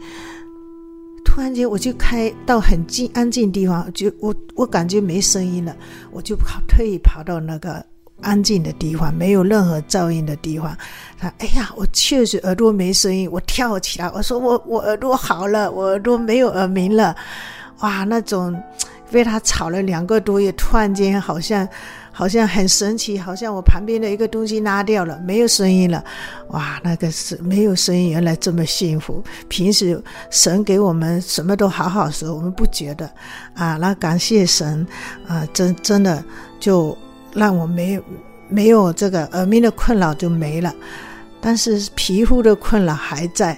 [1.24, 5.76] 突然间我就开到很静、安静地方，就我我感觉没声音了，
[6.12, 7.84] 我就跑，特意跑到那个
[8.22, 10.76] 安静的地方，没有任何噪音的地方。
[11.18, 17.16] 他，哎呀，我确实耳朵没声音，我跳起来，我说我我耳朵好了，我耳朵没有耳鸣了。
[17.82, 18.62] 哇，那种
[19.12, 21.68] 被他吵了两个多月，突然间好像。
[22.20, 26.04] 好像很神奇，好像我旁边的一个东西拉掉了，没有声音了。
[26.50, 29.24] 哇，那个是没有声音，原来这么幸福。
[29.48, 33.10] 平时神给我们什么都好好的时，我们不觉得
[33.54, 33.78] 啊。
[33.78, 34.86] 那感谢神
[35.26, 36.22] 啊，真真的
[36.60, 36.98] 就
[37.34, 38.04] 让我没有
[38.50, 40.76] 没有这个耳鸣的困扰就没了，
[41.40, 43.58] 但是皮肤的困扰还在。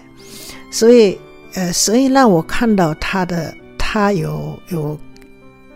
[0.71, 1.19] 所以
[1.56, 4.95] 呃，神让我看到他的，他有有。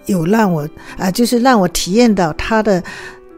[0.06, 2.84] 有让我啊，就是让我体验到他的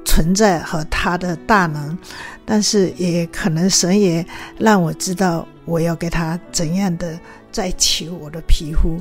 [0.05, 1.97] 存在和他的大能，
[2.45, 4.25] 但是也可能神也
[4.57, 7.19] 让我知道我要给他怎样的
[7.51, 8.99] 再求我的皮肤，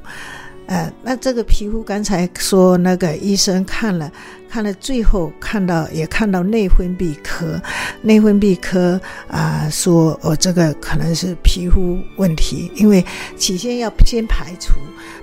[0.67, 4.11] 呃，那这个皮肤刚才说那个医生看了，
[4.49, 7.61] 看了最后看到也看到内分泌科，
[8.03, 13.05] 内分泌科啊、说我这个可能是皮肤问题，因为
[13.37, 14.75] 起先要先排除。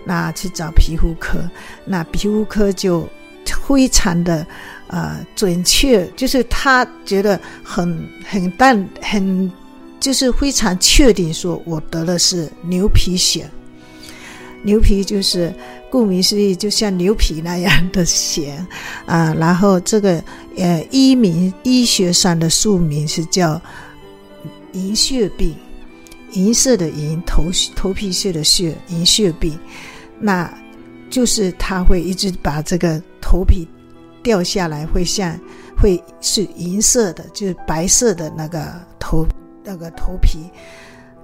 [0.05, 1.49] 那去找皮肤科，
[1.85, 3.07] 那皮肤科就
[3.45, 4.45] 非常的
[4.87, 9.49] 呃准确，就是他觉得很很淡很，
[10.01, 13.43] 就是非常确定说我得的是牛皮癣。
[14.63, 15.53] 牛皮就是
[15.91, 18.53] 顾名思义，就像牛皮那样的癬
[19.05, 19.33] 啊。
[19.37, 20.23] 然后这个
[20.57, 23.61] 呃医名医学上的书名是叫
[24.71, 25.53] 银屑病，
[26.31, 27.43] 银色的银，头
[27.75, 29.57] 头皮屑的屑，银屑病。
[30.19, 30.51] 那，
[31.09, 33.67] 就是它会一直把这个头皮
[34.23, 35.37] 掉下来，会像
[35.77, 39.27] 会是银色的，就是白色的那个头
[39.63, 40.39] 那个头皮，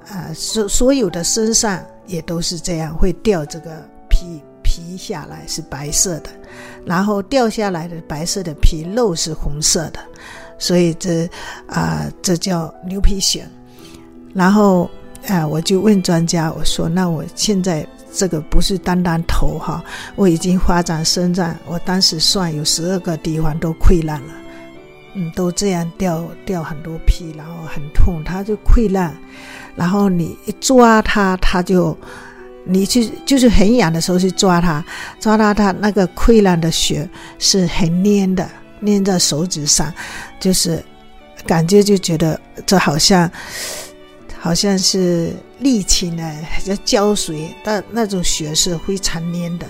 [0.09, 6.29] 呃，所所有的身上也都是这样，会掉这个皮皮下来是白色的，
[6.85, 9.99] 然后掉下来的白色的皮肉是红色的，
[10.57, 11.29] 所以这
[11.67, 13.41] 啊、这叫牛皮癣。
[14.33, 14.89] 然后
[15.27, 17.87] 啊、我就问专家，我说那我现在。
[18.11, 19.83] 这个不是单单头哈，
[20.15, 24.33] 我已经发展生长，我当时算有十二个地方都溃烂了，
[25.13, 29.15] 嗯，都这样掉掉很多皮，然后很痛，它就溃烂，
[29.79, 31.97] 然后你一抓它，它就，
[32.65, 34.85] 你去就是很痒的时候去抓它，
[35.19, 38.47] 抓它它那个溃烂的血是很粘的，
[38.85, 39.91] 粘在手指上，
[40.39, 40.83] 就是
[41.47, 43.31] 感觉就觉得这好像。
[44.41, 49.67] 好像是沥青呢，还在胶水，但那种血是非常粘的。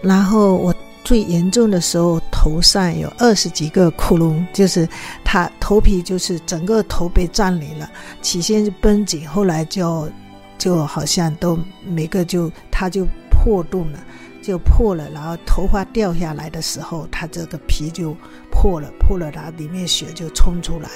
[0.00, 0.72] 然后我
[1.06, 4.88] 最严重的时候，头上有二十几个窟窿，就是
[5.24, 7.88] 他头皮就是整个头被占领了。
[8.20, 10.10] 起先是绷紧，后来就
[10.58, 14.00] 就好像都每个就它就破洞了，
[14.42, 15.08] 就破了。
[15.10, 18.12] 然后头发掉下来的时候，它这个皮就
[18.50, 20.90] 破了，破了，然后里面血就冲出来，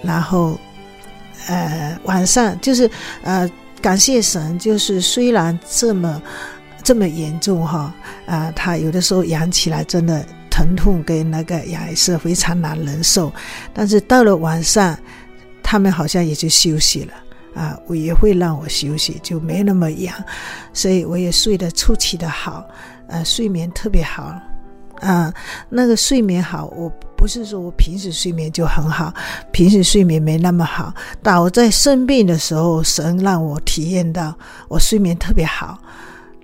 [0.00, 0.56] 然后。
[1.48, 2.90] 呃，晚上就是
[3.22, 3.46] 呃，
[3.82, 6.22] 感谢神，就是虽然这么
[6.84, 7.92] 这么严重哈，
[8.26, 13.32] 啊、他有的时候痒起来真的疼痛跟那个痒是非常难忍受，
[13.72, 14.96] 但是到了晚上，
[15.62, 17.14] 他们好像也就休息了
[17.60, 20.14] 啊，我也会让我休息，就没那么痒，
[20.72, 22.64] 所以我也睡得出奇的好，
[23.08, 24.38] 呃，睡眠特别好，
[25.00, 25.32] 啊，
[25.68, 29.12] 那个睡眠好，我不是说我平时睡眠就很好，
[29.52, 34.36] 平时睡眠没那么好，但我在生病的时候，神让我体验到
[34.68, 35.78] 我睡眠特别好。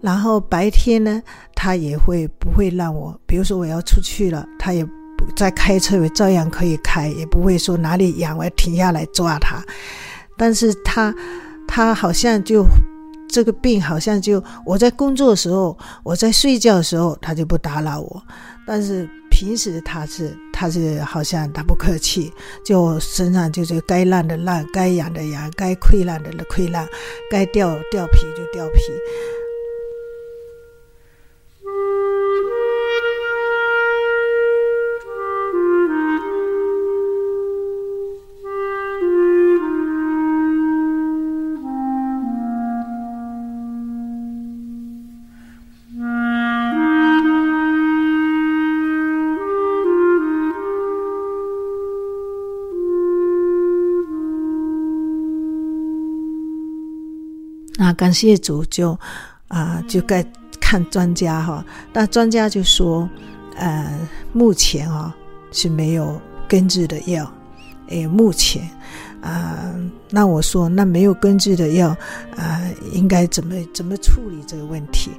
[0.01, 1.23] 然后白天呢，
[1.55, 9.63] 他也会不会让我，比如说我要出去了，他也不在开车，也照样可以开，也不会说哪里痒我要停下来抓他。
[10.39, 11.15] 但是他
[11.69, 12.65] 他好像就
[13.29, 18.23] 这个病好像就我在工作的时候，我在睡觉的时候，他就不打扰我。
[18.67, 22.33] 但是平时他是他是好像他不客气，
[22.65, 26.89] 就身上就是该烂的烂，该痒的痒，该溃烂的溃烂，
[27.31, 28.81] 该掉掉皮就掉皮。
[58.01, 58.93] 感谢主就，
[59.49, 60.25] 啊、呃，就该
[60.59, 61.63] 看专家哈。
[61.93, 63.07] 那专家就说，
[63.57, 65.13] 呃，目前哦
[65.53, 67.31] 是没有根治的药。
[67.89, 68.63] 诶，目前，
[69.21, 71.89] 啊、呃，那我说那没有根治的药，
[72.37, 75.11] 啊、呃，应该怎么怎么处理这个问题？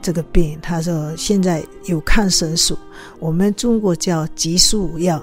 [0.00, 2.78] 这个病，他说现在有抗生素，
[3.18, 5.22] 我们中国叫激素药。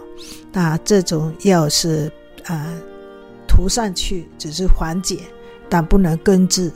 [0.53, 2.11] 那这种药是
[2.45, 2.81] 啊、呃，
[3.47, 5.21] 涂上去只是缓解。
[5.69, 6.71] 但不能根治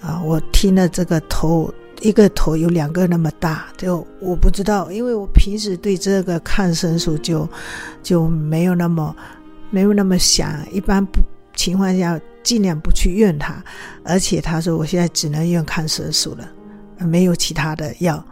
[0.00, 0.20] 啊！
[0.22, 7.48] 我听了这个头，一个头有两个那么大，就我不知道，因为我平时对这个抗生素就
[8.02, 9.14] 就没有那么
[9.70, 11.20] 没有那么想，一般不
[11.54, 13.62] 情况下尽量不去用它。
[14.04, 16.48] 而且他说我现在只能用抗生素了，
[16.98, 18.22] 没有其他的药。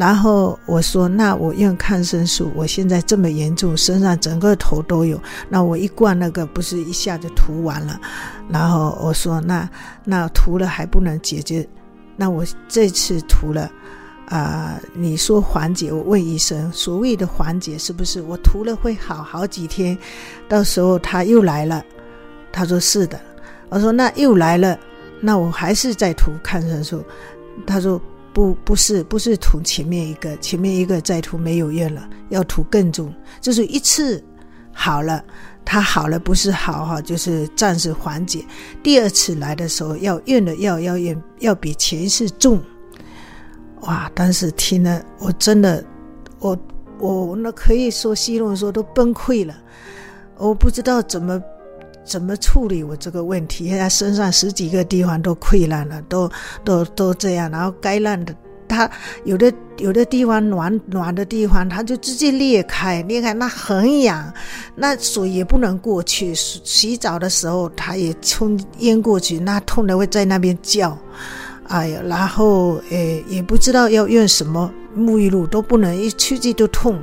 [0.00, 5.20] 然后我说：“那我用抗生素，我现在这么严重，身上整个头都有，
[5.50, 8.00] 那我一罐那个不是一下就涂完了？
[8.48, 9.68] 然后我说：那
[10.02, 11.68] 那涂了还不能解决，
[12.16, 13.70] 那我这次涂了，
[14.30, 15.92] 啊、你说缓解？
[15.92, 19.98] 我问医生，所谓的缓解是不是我涂了会好好几天？
[20.48, 21.84] 到时候他又来了，
[22.50, 23.20] 他说是的。
[23.68, 24.78] 我说那又来了，
[25.20, 27.04] 那我还是在涂抗生素。
[27.66, 28.00] 他说。”
[28.32, 34.22] 不，不是，不是涂前面一个，前面一个再涂没有用了，要涂更重，就是一次
[34.72, 35.22] 好了，
[35.64, 38.44] 它好了不是好哈，就是暂时缓解。
[38.82, 42.62] 第二次来的时候要用的药要用，要比前一次重。
[43.82, 44.10] 哇！
[44.14, 45.84] 当时听了，我真的，
[46.38, 46.58] 我
[46.98, 49.54] 我那可以说奚落说都崩溃了，
[50.36, 51.42] 我不知道怎么。
[52.10, 53.68] 怎么处理我这个问题？
[53.68, 56.28] 现在身上十几个地方都溃烂了，都
[56.64, 57.48] 都都这样。
[57.48, 58.34] 然后该烂的，
[58.66, 58.90] 它
[59.24, 64.34] 有的有的地方暖暖的地方，它就直接裂开，裂开那很痒，
[64.74, 66.34] 那水也不能过去。
[66.34, 70.98] 洗澡的时候，它也冲淹过去，那痛的会在那边叫。
[71.68, 76.98] 哎呀，然后诶也不知道要用什么沐浴露，都不能一出去都痛。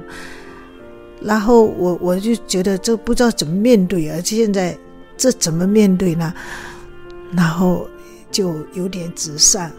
[1.21, 4.77] 然后我我就觉得这不知道怎么面对，而且现在。
[5.17, 6.33] 这怎么面对呢？
[7.35, 7.89] 然后
[8.31, 9.69] 就有点沮丧，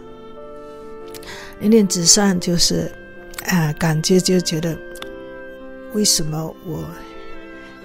[1.61, 2.91] 有点沮丧，就是
[3.47, 4.77] 啊、感觉就觉得
[5.93, 6.83] 为什么我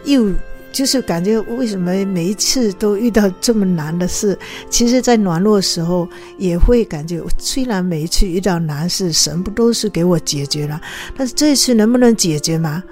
[0.04, 0.30] 又
[0.72, 4.36] 就是感觉为什么每一次都遇到这么难的事？
[4.68, 10.80] 其实，在软弱时候也会感觉，虽然每一次遇到难事，神不都是给我解决了，
[11.16, 12.82] 但是这一次能不能解决嘛？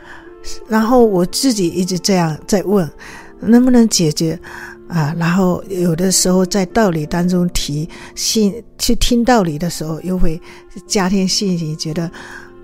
[0.68, 2.88] 然后我自己一直这样在问。
[3.42, 4.38] 能不能解决
[4.88, 5.14] 啊？
[5.18, 10.40] 然后有的时候在道理当中提信，去听道理的时候，又会
[10.86, 12.10] 加添信心，觉得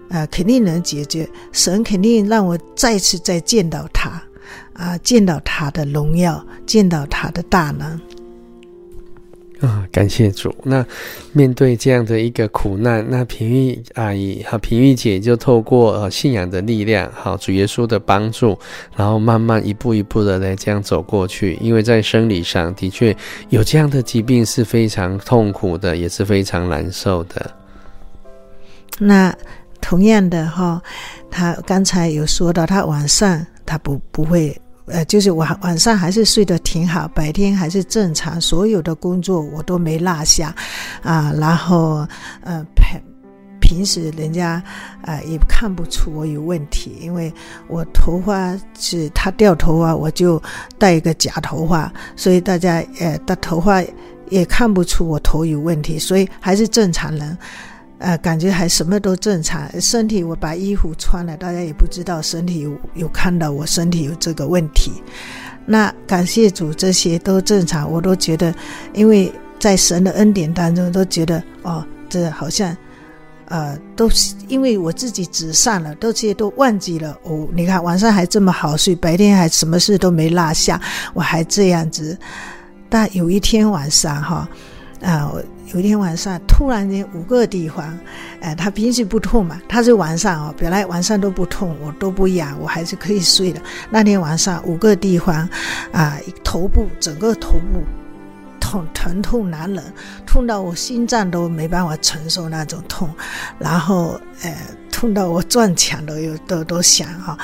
[0.08, 1.28] 啊，肯定能解决。
[1.52, 4.22] 神肯定让我再次再见到他
[4.72, 8.00] 啊，见到他的荣耀，见到他的大能。
[9.60, 10.54] 啊，感谢主。
[10.62, 10.86] 那
[11.32, 18.56] 面对这样的一个苦难，那平玉阿姨和平玉姐就透过呃信仰的力量，好主耶稣的帮助，
[18.96, 21.58] 然后慢慢一步一步的来这样走过去。
[21.60, 23.16] 因为在生理上的确
[23.48, 27.50] 有这样的疾病是非常痛苦的，也是非常难受的。
[28.98, 29.34] 那
[29.80, 30.80] 同样的哈，
[31.30, 34.56] 他刚才有说到，他晚上他不不会。
[34.90, 40.54] 呃，就是晚晚上还是睡得挺好，白天还是正常，所有的工作我都没落下，
[41.02, 42.06] 啊，然后
[42.42, 43.00] 呃平
[43.60, 44.62] 平时人家
[45.02, 47.32] 啊、也看不出我有问题，因为
[47.68, 50.42] 我头发是他掉头发，我就
[50.78, 53.82] 戴一个假头发，所以大家呃的头发
[54.30, 57.36] 也看不出我头有问题，所以还是正常人。
[57.98, 64.92] 呃，感觉还什么都正常，身体我把衣服穿了，大家也不知道身体有有看到我身体有这个问题。
[65.66, 68.54] 那感谢主，这些都正常，我都觉得，
[68.94, 72.74] 因为在神的恩典当中，都觉得哦，这好像，
[73.46, 77.18] 呃，都是因为我自己止上了，都这些都忘记了。
[77.24, 80.80] 哦，你看晚上还这么好睡，白天还什么事都没落下，
[81.14, 82.16] 我还这样子。
[82.88, 84.48] 但有一天晚上哈，
[85.02, 85.32] 啊。
[85.74, 87.98] 有一天晚上，突然间五个地方，
[88.40, 93.60] 哎、他平时不痛嘛，他是晚上哦，本来晚上都不痛，我都不痒，我还是可以睡的。
[93.90, 95.48] 那天晚上五个地方，
[95.92, 97.84] 啊、头部整个头部
[98.58, 99.84] 痛疼痛难忍，
[100.26, 103.08] 痛到我心脏都没办法承受那种痛，
[103.58, 104.56] 然后呃，
[104.90, 107.36] 痛到我撞墙都有都都响哈，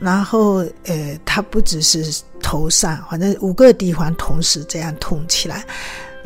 [0.00, 5.64] 然后呃，他不只是头上，反正五个地方同时这样痛起来。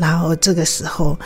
[0.03, 1.17] 然后这个时候，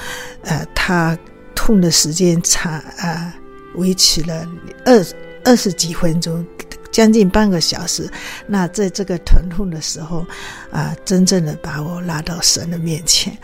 [0.42, 1.18] 呃，他
[1.54, 3.34] 痛的时间长，啊、呃，
[3.76, 4.46] 维持了
[4.84, 5.06] 二
[5.44, 6.44] 二十几分钟，
[6.92, 8.06] 将近半个小时。
[8.46, 10.26] 那在这个疼痛的时候，
[10.70, 13.34] 啊、真正的把我拉到神的面前。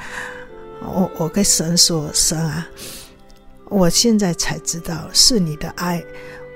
[0.83, 2.69] 我我跟神说：“神啊，
[3.71, 6.05] 我现在才知道是你的爱。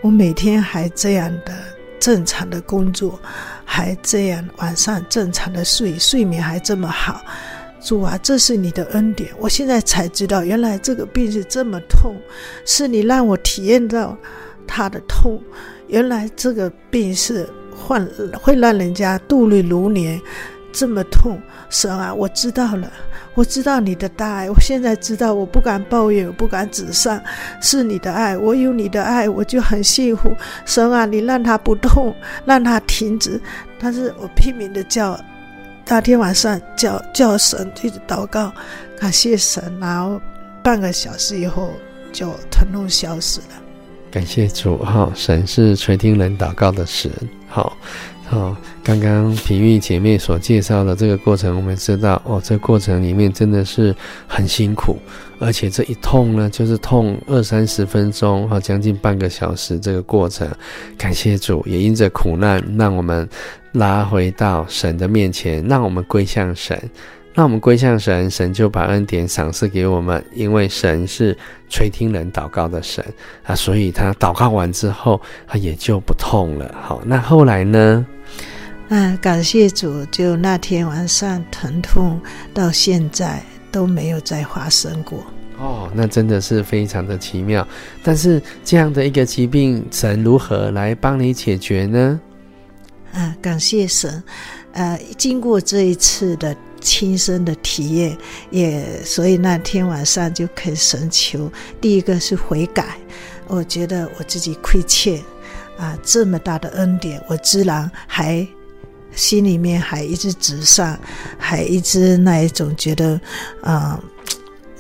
[0.03, 1.55] 我每天还这样的
[1.99, 3.19] 正常的工作，
[3.65, 7.25] 还这样晚上正常的睡，睡眠还这么好。”
[7.87, 12.17] 主啊，这是你的恩典，我现在才知道，原来这个病是这么痛，
[12.65, 14.19] 是你让我体验到
[14.67, 15.41] 他的痛。
[15.87, 18.05] 原来这个病是患
[18.43, 20.21] 会让人家度日如年，
[20.73, 21.41] 这么痛。
[21.71, 22.91] 神啊，我知道了，
[23.37, 27.23] 我知道你的大爱，我现在知道，我不敢抱怨，我不敢指上，
[27.63, 30.35] 是你的爱，我有你的爱，我就很幸福。
[30.65, 32.13] 神啊，你让他不痛，
[32.45, 33.41] 让他停止，
[33.79, 35.17] 但是我拼命的叫。
[35.89, 38.53] 当天晚上叫叫神，一直祷告，
[38.99, 40.21] 感谢神，然后
[40.61, 41.73] 半个小时以后
[42.13, 43.63] 就疼痛消失了。
[44.11, 47.09] 感谢主哈，神是垂听人祷告的神。
[47.49, 47.77] 好，
[48.29, 53.95] 好，刚刚平玉姐妹所介绍的这个过程，我们知道哦，这过程里面真的是
[54.27, 54.99] 很辛苦，
[55.39, 60.49] 而且这一痛呢，就是痛二三十分钟哈，将近半个小时这个过程。
[60.99, 63.29] 感谢主，也因着苦难，让我们。
[63.73, 66.81] 拉回到神的面前，让我们归向神，
[67.37, 70.25] 让我们归向神，神就把恩典赏赐给我们。
[70.33, 71.37] 因为神是
[71.69, 73.05] 垂听人祷告的神
[73.45, 76.75] 啊，所以他祷告完之后，他也就不痛了。
[76.83, 78.07] 好，那后来呢？
[78.89, 82.19] 啊，感谢主，就那天晚上疼痛
[82.55, 85.23] 到现在都没有再发生过。
[85.59, 87.69] 哦，那真的是非常的奇妙。
[88.03, 92.19] 但是这样的一个疾病，神如何来帮你解决呢？
[93.13, 94.23] 啊，感谢神，
[94.73, 96.57] 呃，经过这一次的
[96.87, 98.17] 亲身的体验，
[98.51, 102.97] 也所以那天晚上就恳神求，第一个是悔改，
[103.49, 105.21] 我觉得我自己亏欠
[105.77, 108.47] 啊，这么大的恩典，我居然还
[109.17, 110.97] 心里面还一直直上，
[111.37, 113.21] 还一直那一种觉得，
[113.63, 114.01] 啊，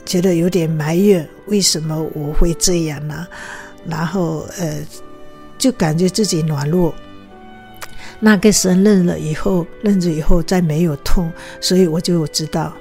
[0.04, 3.26] 觉得有点埋怨，为什么我会这样呢？
[3.84, 4.78] 然后呃，
[5.59, 6.94] 就感觉自己软弱。
[8.18, 12.72] 那个神认了以后，认了以后再没有痛，所以我就知道，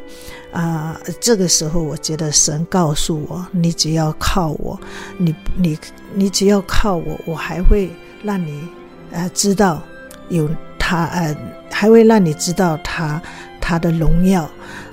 [0.52, 4.80] 啊、这个时候我觉得神告诉我，你只要靠我，
[5.18, 5.78] 你你
[6.14, 7.90] 你只要靠我，我还会
[8.24, 8.66] 让你
[9.12, 9.84] 呃知道
[10.30, 11.36] 有他呃，
[11.70, 13.22] 还会让你知道他
[13.60, 14.50] 他的荣耀，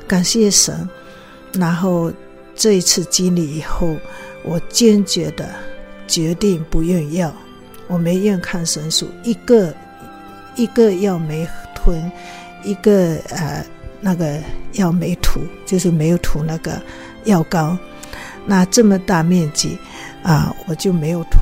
[0.08, 0.88] 感谢神。
[1.52, 2.12] 然后
[2.56, 3.94] 这一次经历以后，
[4.42, 5.48] 我坚决的
[6.08, 7.32] 决定不用药，
[7.86, 9.72] 我没用抗生素一个。
[10.54, 12.10] 一个药没吞，
[12.62, 13.64] 一个呃
[14.00, 14.38] 那个
[14.72, 16.80] 药没涂，就是没有涂那个
[17.24, 17.76] 药膏。
[18.44, 19.78] 那这么大面积
[20.22, 21.38] 啊，我就没有涂。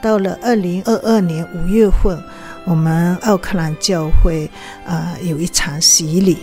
[0.00, 2.20] 到了二零二二年五月份，
[2.64, 4.50] 我们奥克兰教会
[4.84, 6.38] 啊有一场洗礼，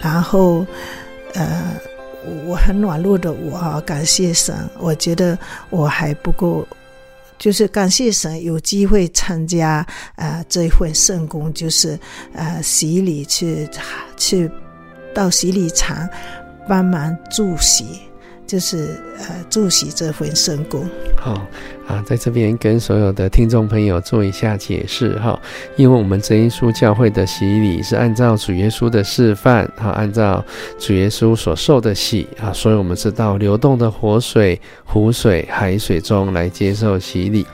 [0.00, 0.64] 然后
[1.34, 1.74] 呃
[2.46, 5.36] 我很软弱的我啊，感谢神，我觉得
[5.70, 6.66] 我还不够。
[7.40, 9.84] 就是感谢神有机会参加、
[10.16, 11.98] 呃、这一份圣工，就是
[12.34, 13.66] 呃洗礼去
[14.18, 14.48] 去
[15.14, 16.06] 到洗礼场
[16.68, 17.86] 帮忙助洗，
[18.50, 20.84] 就是呃助洗这份圣工。
[21.16, 21.46] 好
[21.86, 25.40] 啊，在这边跟所有的听众朋友做一下解释哈，
[25.76, 30.44] 因为我们真耶稣教会的洗礼是按照主耶稣的示范哈，按照
[30.80, 37.46] 主耶稣所受的洗啊，所以我们是到流动的活水、湖水、海水中来接受洗礼。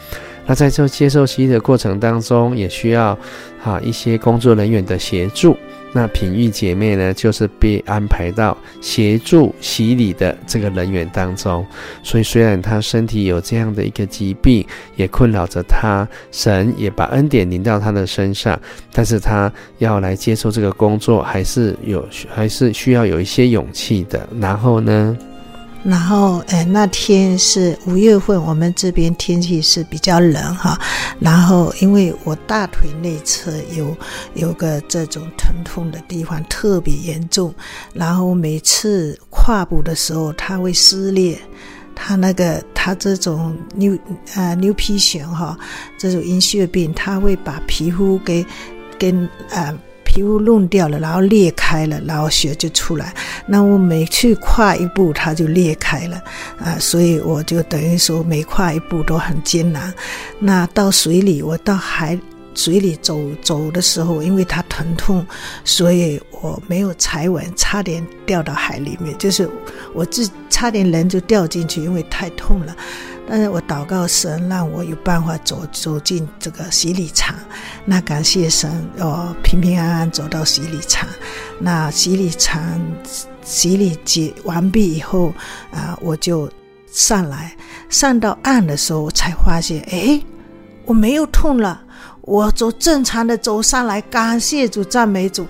[0.47, 3.19] 那在这接受洗礼的过程当中，也需要
[3.63, 5.55] 啊一些工作人员的协助。
[5.97, 11.67] 那品玉姐妹呢，就是被安排到协助洗礼的这个人员当中。
[12.03, 14.63] 所以虽然她身体有这样的一个疾病，
[14.97, 18.61] 也困扰着她，神也把恩典临到她的身上，
[18.93, 24.29] 但是她要来接受这个工作，还是有，还是需要有一些勇气的。
[24.39, 25.17] 然后呢？
[25.89, 30.77] 然后，呃，那天是五月份，我们这边天气是比较冷哈。
[31.21, 33.97] 然后，因为我大腿内侧有
[34.35, 37.55] 有个这种疼痛的地方特别严重，
[37.95, 41.39] 然后每次跨步的时候，它会撕裂。
[41.95, 43.97] 它那个，它这种牛
[44.35, 45.57] 呃牛皮癣哈，
[45.97, 48.45] 这种阴血病，它会把皮肤给
[48.99, 49.73] 跟呃。
[50.17, 53.15] 皮肤弄掉了，然后裂开了，然后血就出来。
[53.47, 56.23] 那我每去跨一步，它就裂开了
[56.59, 59.93] 啊，所以我就等于说每跨一步都很艰难。
[60.39, 62.19] 那到水里，我到海
[62.55, 65.23] 水里走走的时候，因为它疼痛，
[65.67, 69.47] 所以我没有踩稳，差点掉到海里面，就是
[69.93, 72.75] 我自差点人就掉进去，因为太痛了。
[73.29, 77.35] 但是我祷告神，让我有办法走走进这个洗礼场。
[77.85, 81.09] 那感谢神，我平平安安走到洗礼场。
[81.59, 82.81] 那洗礼场
[83.43, 85.33] 洗礼结完毕以后，
[85.73, 86.51] 啊，我就
[86.93, 87.57] 上来，
[87.89, 90.23] 上到岸的时候，我才发现，哎，
[90.85, 91.83] 我没有痛了，
[92.21, 94.01] 我走正常的走上来。
[94.03, 95.47] 感谢主，赞美主。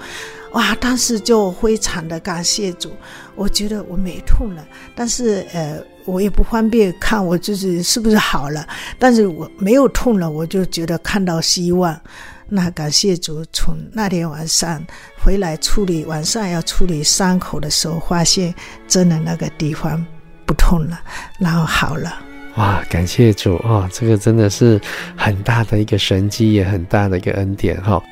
[0.52, 0.74] 哇！
[0.76, 2.90] 当时就非常的感谢主，
[3.36, 8.66] 我觉得我没痛了，但是呃，我也不方便看我自己是不是好了，
[8.98, 11.98] 但是我没有痛了，我就觉得看到希望。
[12.48, 14.80] 那感谢主，从那天晚上
[15.22, 18.54] 回来处理，晚上要处理伤口的时候，发现
[18.86, 20.04] 真的那个地方
[20.46, 21.00] 不痛了，
[21.38, 22.20] 然后好了。
[22.54, 22.82] 哇！
[22.88, 24.80] 感谢主哦，这个真的是
[25.14, 28.02] 很大的一个神迹，也很大的一个恩典哈。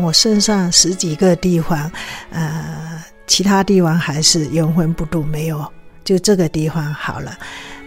[0.00, 1.90] 我身上十几个地方，
[2.30, 5.72] 呃，其他地方还是原封不动没有，
[6.04, 7.36] 就这个地方好了。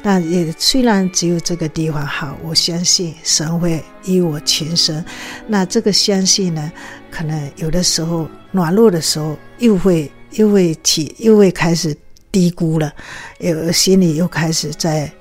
[0.01, 5.03] 但也虽然只有这个地方好，我相信神会医我全身。
[5.45, 6.71] 那这个相信呢，
[7.11, 11.95] 可能有的时候软弱的时候，又会又会起，又会开始
[12.31, 12.93] 低估了，
[13.39, 15.11] 有心里又开始在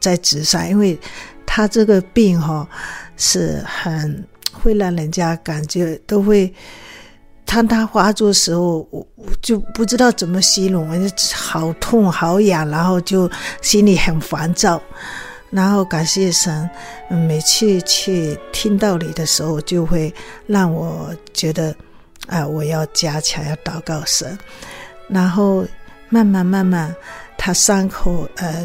[0.00, 0.98] 在直上，因为
[1.46, 2.68] 他这个病哈、哦、
[3.16, 4.22] 是很。
[4.60, 6.52] 会让人家感觉都会，
[7.44, 13.28] 当他发作时候，我我就不知道怎么形容，我就好痛好痒，然后就
[13.60, 14.80] 心里很烦躁。
[15.50, 16.70] 然后感谢神，
[17.08, 20.14] 每次去听到你的时候，就会
[20.46, 21.74] 让我觉得
[22.28, 24.38] 啊、我要加强要祷告神。
[25.08, 25.66] 然后
[26.08, 26.94] 慢慢慢慢，
[27.36, 28.64] 他伤口呃，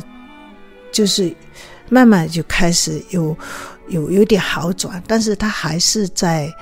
[0.91, 1.35] 就是
[1.89, 3.35] 慢慢就开始有。
[3.88, 6.53] 有有点好转，但是他还是在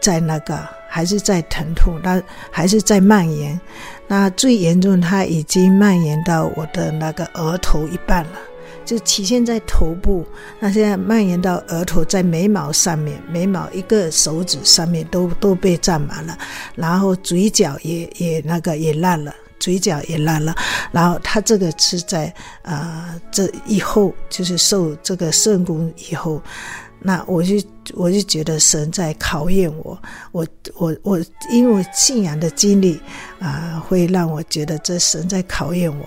[0.00, 0.58] 在那个，
[0.88, 3.60] 还是在疼痛，他还是在蔓延。
[4.06, 8.38] 那最严重，他已经蔓延到我的那个额头一半了，
[8.84, 10.26] 就体现在头部，
[10.60, 16.36] 那现在蔓延到额头，在眉毛上面，眉毛一个手指上面都都被占满了，
[16.74, 19.34] 然后嘴角也也那个也烂了。
[19.62, 20.52] 嘴角也烂了，
[20.90, 26.42] 然后他这个是在啊、这以后就是受这个圣工以后，
[26.98, 27.54] 那我就
[27.94, 29.96] 我就觉得神在考验我，
[30.32, 30.44] 我
[30.74, 33.00] 我我因为信仰的经历
[33.38, 36.04] 啊、会让我觉得这神在考验我。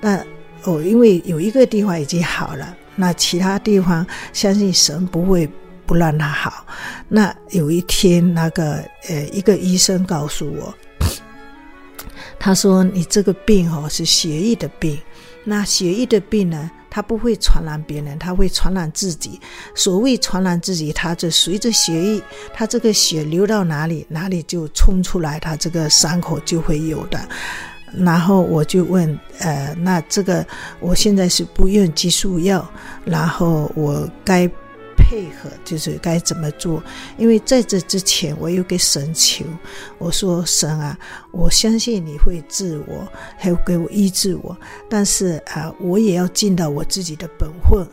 [0.00, 0.20] 那
[0.64, 5.48] 我因为有一个地方已经好了，那其他地方相信神不会
[5.86, 6.66] 不让他好。
[7.08, 10.74] 那有一天那个呃一个医生告诉我。
[12.46, 14.96] 他说：“你这个病哦，是血液的病。
[15.42, 19.40] 那血液的病呢，它不会传染别人，它会传染自己。
[19.74, 22.22] 所谓传染自己，它就随着血液，
[22.54, 27.18] 它这个血流到哪里，哪里就冲出来，它这个伤口就会有的。
[27.92, 30.46] 然后我就问，呃，那这个
[30.78, 32.64] 我现在是不用激素药，
[33.04, 34.48] 然后我该？”
[35.08, 36.82] 配合就是该怎么做，
[37.16, 39.44] 因为在这之前，我有给神求，
[39.98, 40.98] 我说神啊，
[41.30, 43.06] 我相信你会治我，
[43.38, 44.56] 还有给我医治我，
[44.90, 47.86] 但是啊，我也要尽到我自己的本分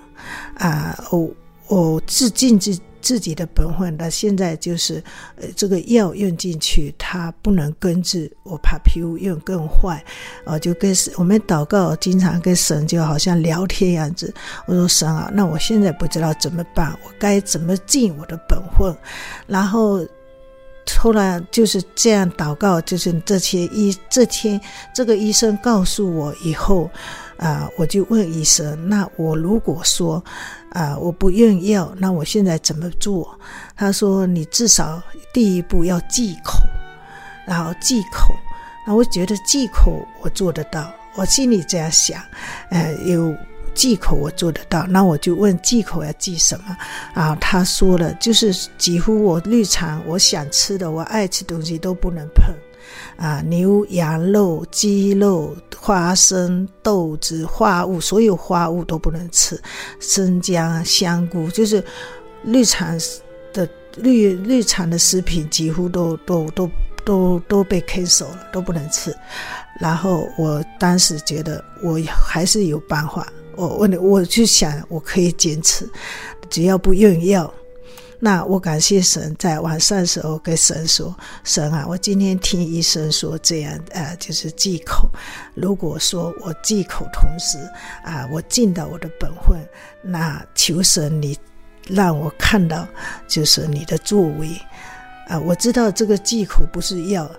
[0.55, 1.29] 啊，我
[1.67, 2.75] 我自尽自。
[3.03, 5.03] 自己的本分，那现在就是，
[5.35, 10.03] 呃，这个药用进去，它不能根治，我怕皮肤用更坏，
[10.45, 14.33] 呃，就跟我们祷告，经常跟神就好像聊天样子。
[14.65, 18.95] 我说神啊，那我现在不知道怎么办，我该怎么尽我的本分？
[19.45, 19.99] 然后
[20.97, 24.59] 后来就是这样祷告，就是这些医这天
[24.95, 26.89] 这个医生告诉我以后，
[27.37, 30.23] 啊、我就问医生，那我如果说
[30.69, 33.37] 啊、我不用药，那我现在怎么做？
[33.75, 35.01] 他说你至少
[35.33, 36.59] 第一步要忌口，
[37.45, 38.33] 然后忌口。
[38.85, 42.21] 那我觉得忌口我做得到，我心里这样想，
[42.69, 43.35] 呃，有。
[43.75, 46.77] 忌口我做得到，那我就问忌口要忌什么
[47.15, 47.35] 啊？
[47.41, 52.53] 他说了，就是几乎我日常我想吃的，我爱吃东西都不能碰
[53.15, 59.61] 啊，牛羊肉、鸡肉、花生、豆子、化物，所有化物都不能吃，
[59.99, 61.83] 生姜、香菇，就是
[62.43, 62.97] 日常
[63.53, 66.69] 的日日常的食品，几乎都都都
[67.05, 69.15] 都都被 cancel 了，都不能吃。
[69.79, 73.27] 然后我当时觉得我还是有办法。
[73.55, 75.87] 我问你，我就想我可以坚持，
[76.49, 77.53] 只要不用药。
[78.25, 81.13] 那我感谢神，在晚上的时候跟神说
[81.43, 85.09] ：“神啊，我今天听医生说这样，呃，就是忌口。
[85.53, 87.57] 如果说我忌口同时
[88.01, 89.59] 啊，我尽到我的本分，
[90.01, 91.37] 那求神你
[91.85, 92.87] 让我看到，
[93.27, 94.57] 就是你的作为
[95.27, 95.37] 啊。
[95.37, 97.29] 我知道这个忌口不是药，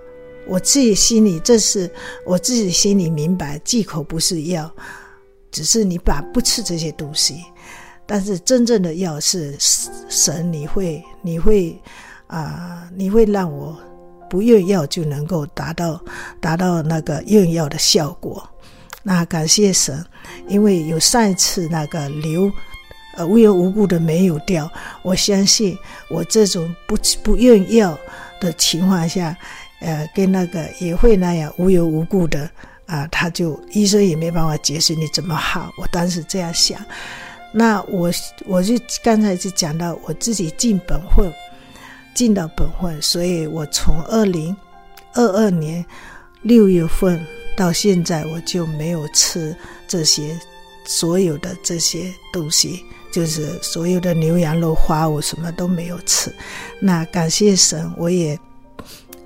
[0.47, 1.91] 我自己心里这是
[2.27, 4.71] 我自己心里明白，忌口不是药。”
[5.51, 7.45] 只是你把不吃这些东西，
[8.07, 9.57] 但是真正的药是
[10.09, 11.81] 神，你会你会
[12.27, 13.79] 啊、你会让我
[14.29, 16.03] 不用药就能够达到
[16.41, 18.49] 达到那个用药的效果。
[19.03, 20.05] 那感谢神，
[20.49, 22.51] 因为有上一次那个瘤
[23.17, 24.71] 呃无缘无故的没有掉，
[25.03, 25.77] 我相信
[26.11, 27.97] 我这种不不用药
[28.41, 29.37] 的情况下，
[29.81, 32.51] 呃，跟那个也会那样无缘无故的。
[32.87, 35.73] 啊，他就医生也没办法解释你怎么好。
[35.79, 36.79] 我当时这样想，
[37.57, 38.11] 那我
[38.47, 41.33] 我就刚才就讲到我自己尽本分，
[42.13, 44.55] 尽到本分，所以我从二零
[45.13, 45.85] 二二年
[46.43, 47.25] 六月份
[47.57, 50.37] 到现在，我就没有吃这些
[50.85, 56.35] 所有的这些东西，就是所有的牛羊肉、花我什么都没有吃。
[56.81, 58.37] 那感谢神，我也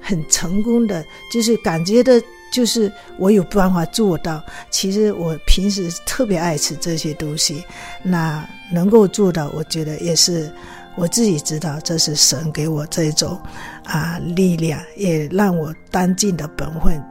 [0.03, 1.03] 很成功的，
[1.33, 2.23] 就是感觉的。
[2.53, 4.43] 就是我有办法做到。
[4.71, 7.63] 其实我平时特别爱吃这些东西，
[8.03, 10.51] 那能够做到，我觉得也是
[10.97, 13.41] 我自己知道，这是神给我这种
[13.85, 17.03] 啊力量，也让我当尽的本分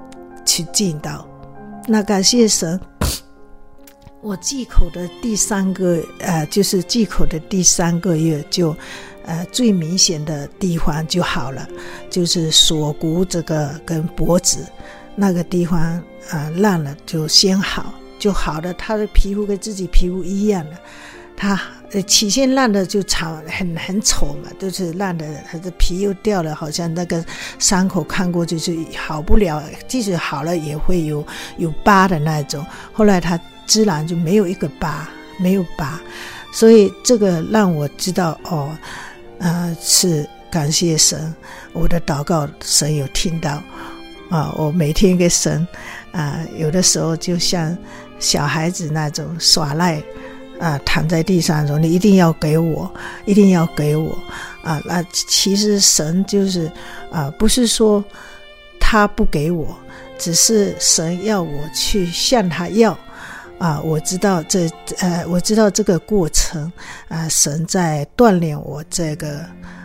[0.45, 1.27] 去尽到。
[1.87, 2.79] 那感谢神，
[4.21, 8.75] 我忌口的第三个呃，就是忌口的第三个月就
[9.25, 11.65] 呃最明显的地方就好了，
[12.09, 14.65] 就是锁骨这个跟脖子。
[15.19, 15.79] 那个地方
[16.29, 20.77] 啊烂了就先好就好了，他的皮肤跟自己皮肤一样的，
[21.35, 21.59] 他
[21.91, 27.25] 呃起先烂的就长很很丑嘛，就是烂的他的皮又掉了，好像那个
[27.57, 31.25] 伤口看过去是好不了，即使好了也会有
[31.57, 32.63] 有疤的那种。
[32.93, 35.09] 后来他自然就没有一个疤，
[35.39, 35.99] 没有疤，
[36.53, 38.69] 所以这个让我知道哦，
[39.39, 41.33] 呃是感谢神，
[41.73, 43.61] 我的祷告神有听到。
[44.29, 45.65] 啊，我每天给神，
[46.11, 47.75] 啊，有的时候就像
[48.19, 50.01] 小孩子那种耍赖，
[50.59, 52.91] 啊，躺在地上说：“你一定要给我，
[53.25, 54.17] 一定要给我。”
[54.63, 56.69] 啊，那其实神就是
[57.09, 58.03] 啊，不是说
[58.79, 59.73] 他不给我，
[60.17, 62.97] 只是神要我去向他要。
[63.59, 64.69] 啊，我知道这
[64.99, 66.71] 呃，我知道这个过程
[67.07, 69.39] 啊，神在锻炼我这个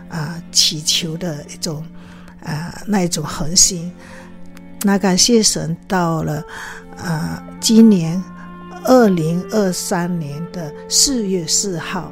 [0.09, 1.83] 啊祈求的一种
[2.43, 3.89] 啊那一种恒心。
[4.83, 6.43] 那感谢神，到了
[6.97, 8.21] 啊、呃，今年
[8.83, 12.11] 二零二三年的四月四号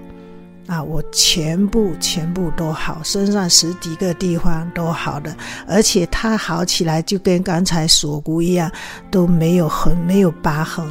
[0.68, 5.36] 啊，我全部全部都好，身上十几个地方都好的，
[5.68, 8.72] 而且它好起来就跟刚才锁骨一样，
[9.12, 10.88] 都没有痕，没有疤痕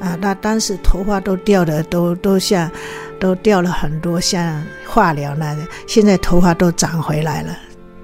[0.00, 0.18] 啊。
[0.20, 2.68] 那当时头发都掉的，都都像
[3.20, 7.56] 都掉了很多，像化疗那样，现在头发都长回来了。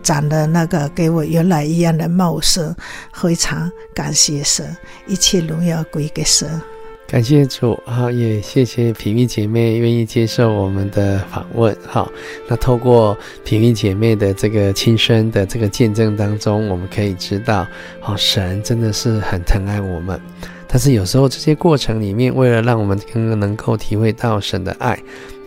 [0.02, 2.74] 长得那个跟我原来一样的茂盛，
[3.12, 4.76] 非常感谢神，
[5.06, 6.60] 一切荣耀归给神。
[7.06, 11.76] 感谢主，好，也谢谢品玉姐妹愿意接受我们的访问。
[11.86, 12.10] 好，
[12.48, 17.66] 那透过品玉姐妹的这个亲身的这个见证当中，我们可以知道，
[18.00, 20.18] 哦，神真的是很疼爱我们。
[20.66, 24.98] 但是有时候这些过程里面，为了让我们更能够体会到神的爱，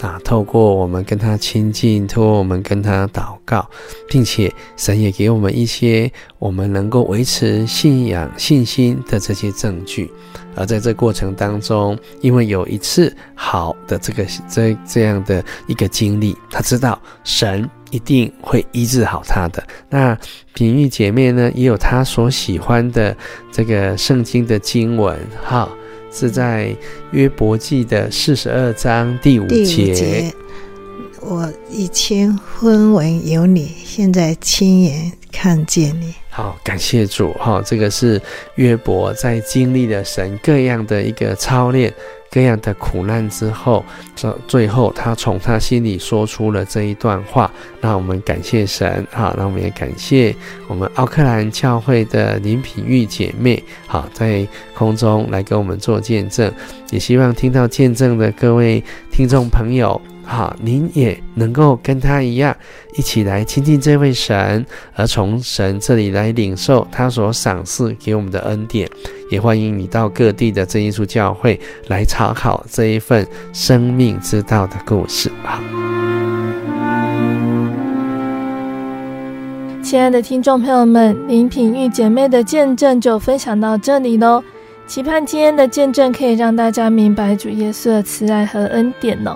[0.02, 3.68] 啊，透过我们跟他亲近，透过我们跟他祷告，
[4.08, 10.12] 并且神也给我们一些我们能够维持信仰信心的这些证据。
[10.58, 19.62] 而在这过程当中，因为有一次好的这个这这样的一个经历，他知道神一定会医治好他的。
[19.90, 20.18] 那
[20.54, 23.16] 品玉姐妹呢，也有她所喜欢的
[23.52, 25.70] 这个圣经的经文，哈，
[26.16, 26.74] 是在
[27.12, 30.34] 约伯记的四十二章第五节。
[31.20, 36.14] 我以前分闻有你，现在亲眼看见你。
[36.30, 37.62] 好，感谢主哈！
[37.66, 38.22] 这个是
[38.56, 41.94] 约伯在经历了神各样的一个操练、
[42.36, 47.50] 各样的苦难之后，这最后他从他心里说出了这一段话。
[47.80, 50.36] 那我们感谢神哈，那我们也感谢
[50.68, 56.52] 我们奥克兰教会的林品玉姐妹，好，在空中来给我们做见证。
[56.92, 60.02] 也希望听到见证的各位听众朋友。
[60.26, 62.56] 好，您也能够跟他一样，
[62.98, 64.66] 一起来亲近这位神，
[64.96, 68.90] 而从神这里来领受他所赏赐给我们的恩典。
[69.32, 75.60] 也欢迎你到各地的真耶稣教会来查考这一份生命之道的故事啊！
[79.82, 84.44] 亲爱的听众朋友们，林品玉姐妹的见证就分享到这里喽。
[84.88, 89.36] 期盼今天的见证可以让大家明白主耶稣的慈爱和恩典哦。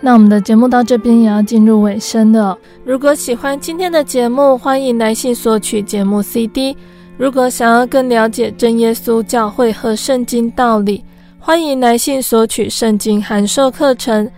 [0.00, 2.56] 那我们的节目到这边也要进入尾声了。
[2.84, 6.76] 如果喜欢今天的节目，欢迎来信索取节目 CD。
[7.16, 11.04] 如果想要更了解真耶稣教会和圣经道理，
[11.40, 14.30] 欢迎来信索取圣经函授课程。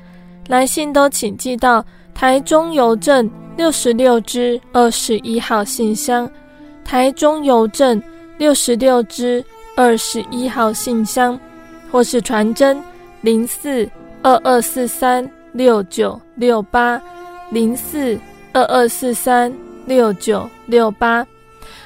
[0.48, 1.84] 来信都请寄到
[2.14, 6.28] 台中邮政六十六支二十一号信箱，
[6.84, 8.02] 台中邮政
[8.38, 9.44] 六十六支
[9.76, 11.38] 二十一号信箱，
[11.92, 12.82] 或是传真
[13.20, 13.86] 零四
[14.22, 15.30] 二二四三。
[15.52, 17.00] 六九六八
[17.50, 18.18] 零四
[18.52, 19.52] 二二四三
[19.86, 21.26] 六九六八，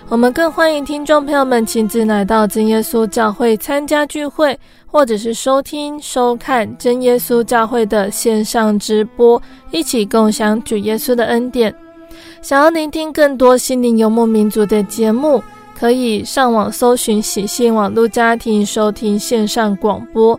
[0.08, 9.40] 我们更欢迎听众朋友们亲自来到真耶稣教会参加聚会，或者是收听收看真耶稣教会的线上直播，
[9.70, 11.74] 一起共享主耶稣的恩典。
[12.42, 15.42] 想要聆听更多心灵游牧民族的节目，
[15.78, 20.38] 可以上网搜寻喜信网络家庭收听线上广播。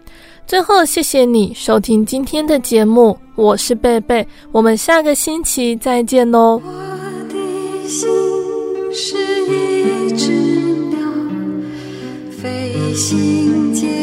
[0.47, 6.61] 最后，谢谢你收听今天的节目，我是贝贝，我们下个星期再见哦。
[6.63, 6.71] 我
[7.29, 8.09] 的心
[8.91, 9.15] 是
[9.45, 10.31] 一只
[10.89, 10.99] 鸟，
[12.31, 14.00] 飞行介于黄昏。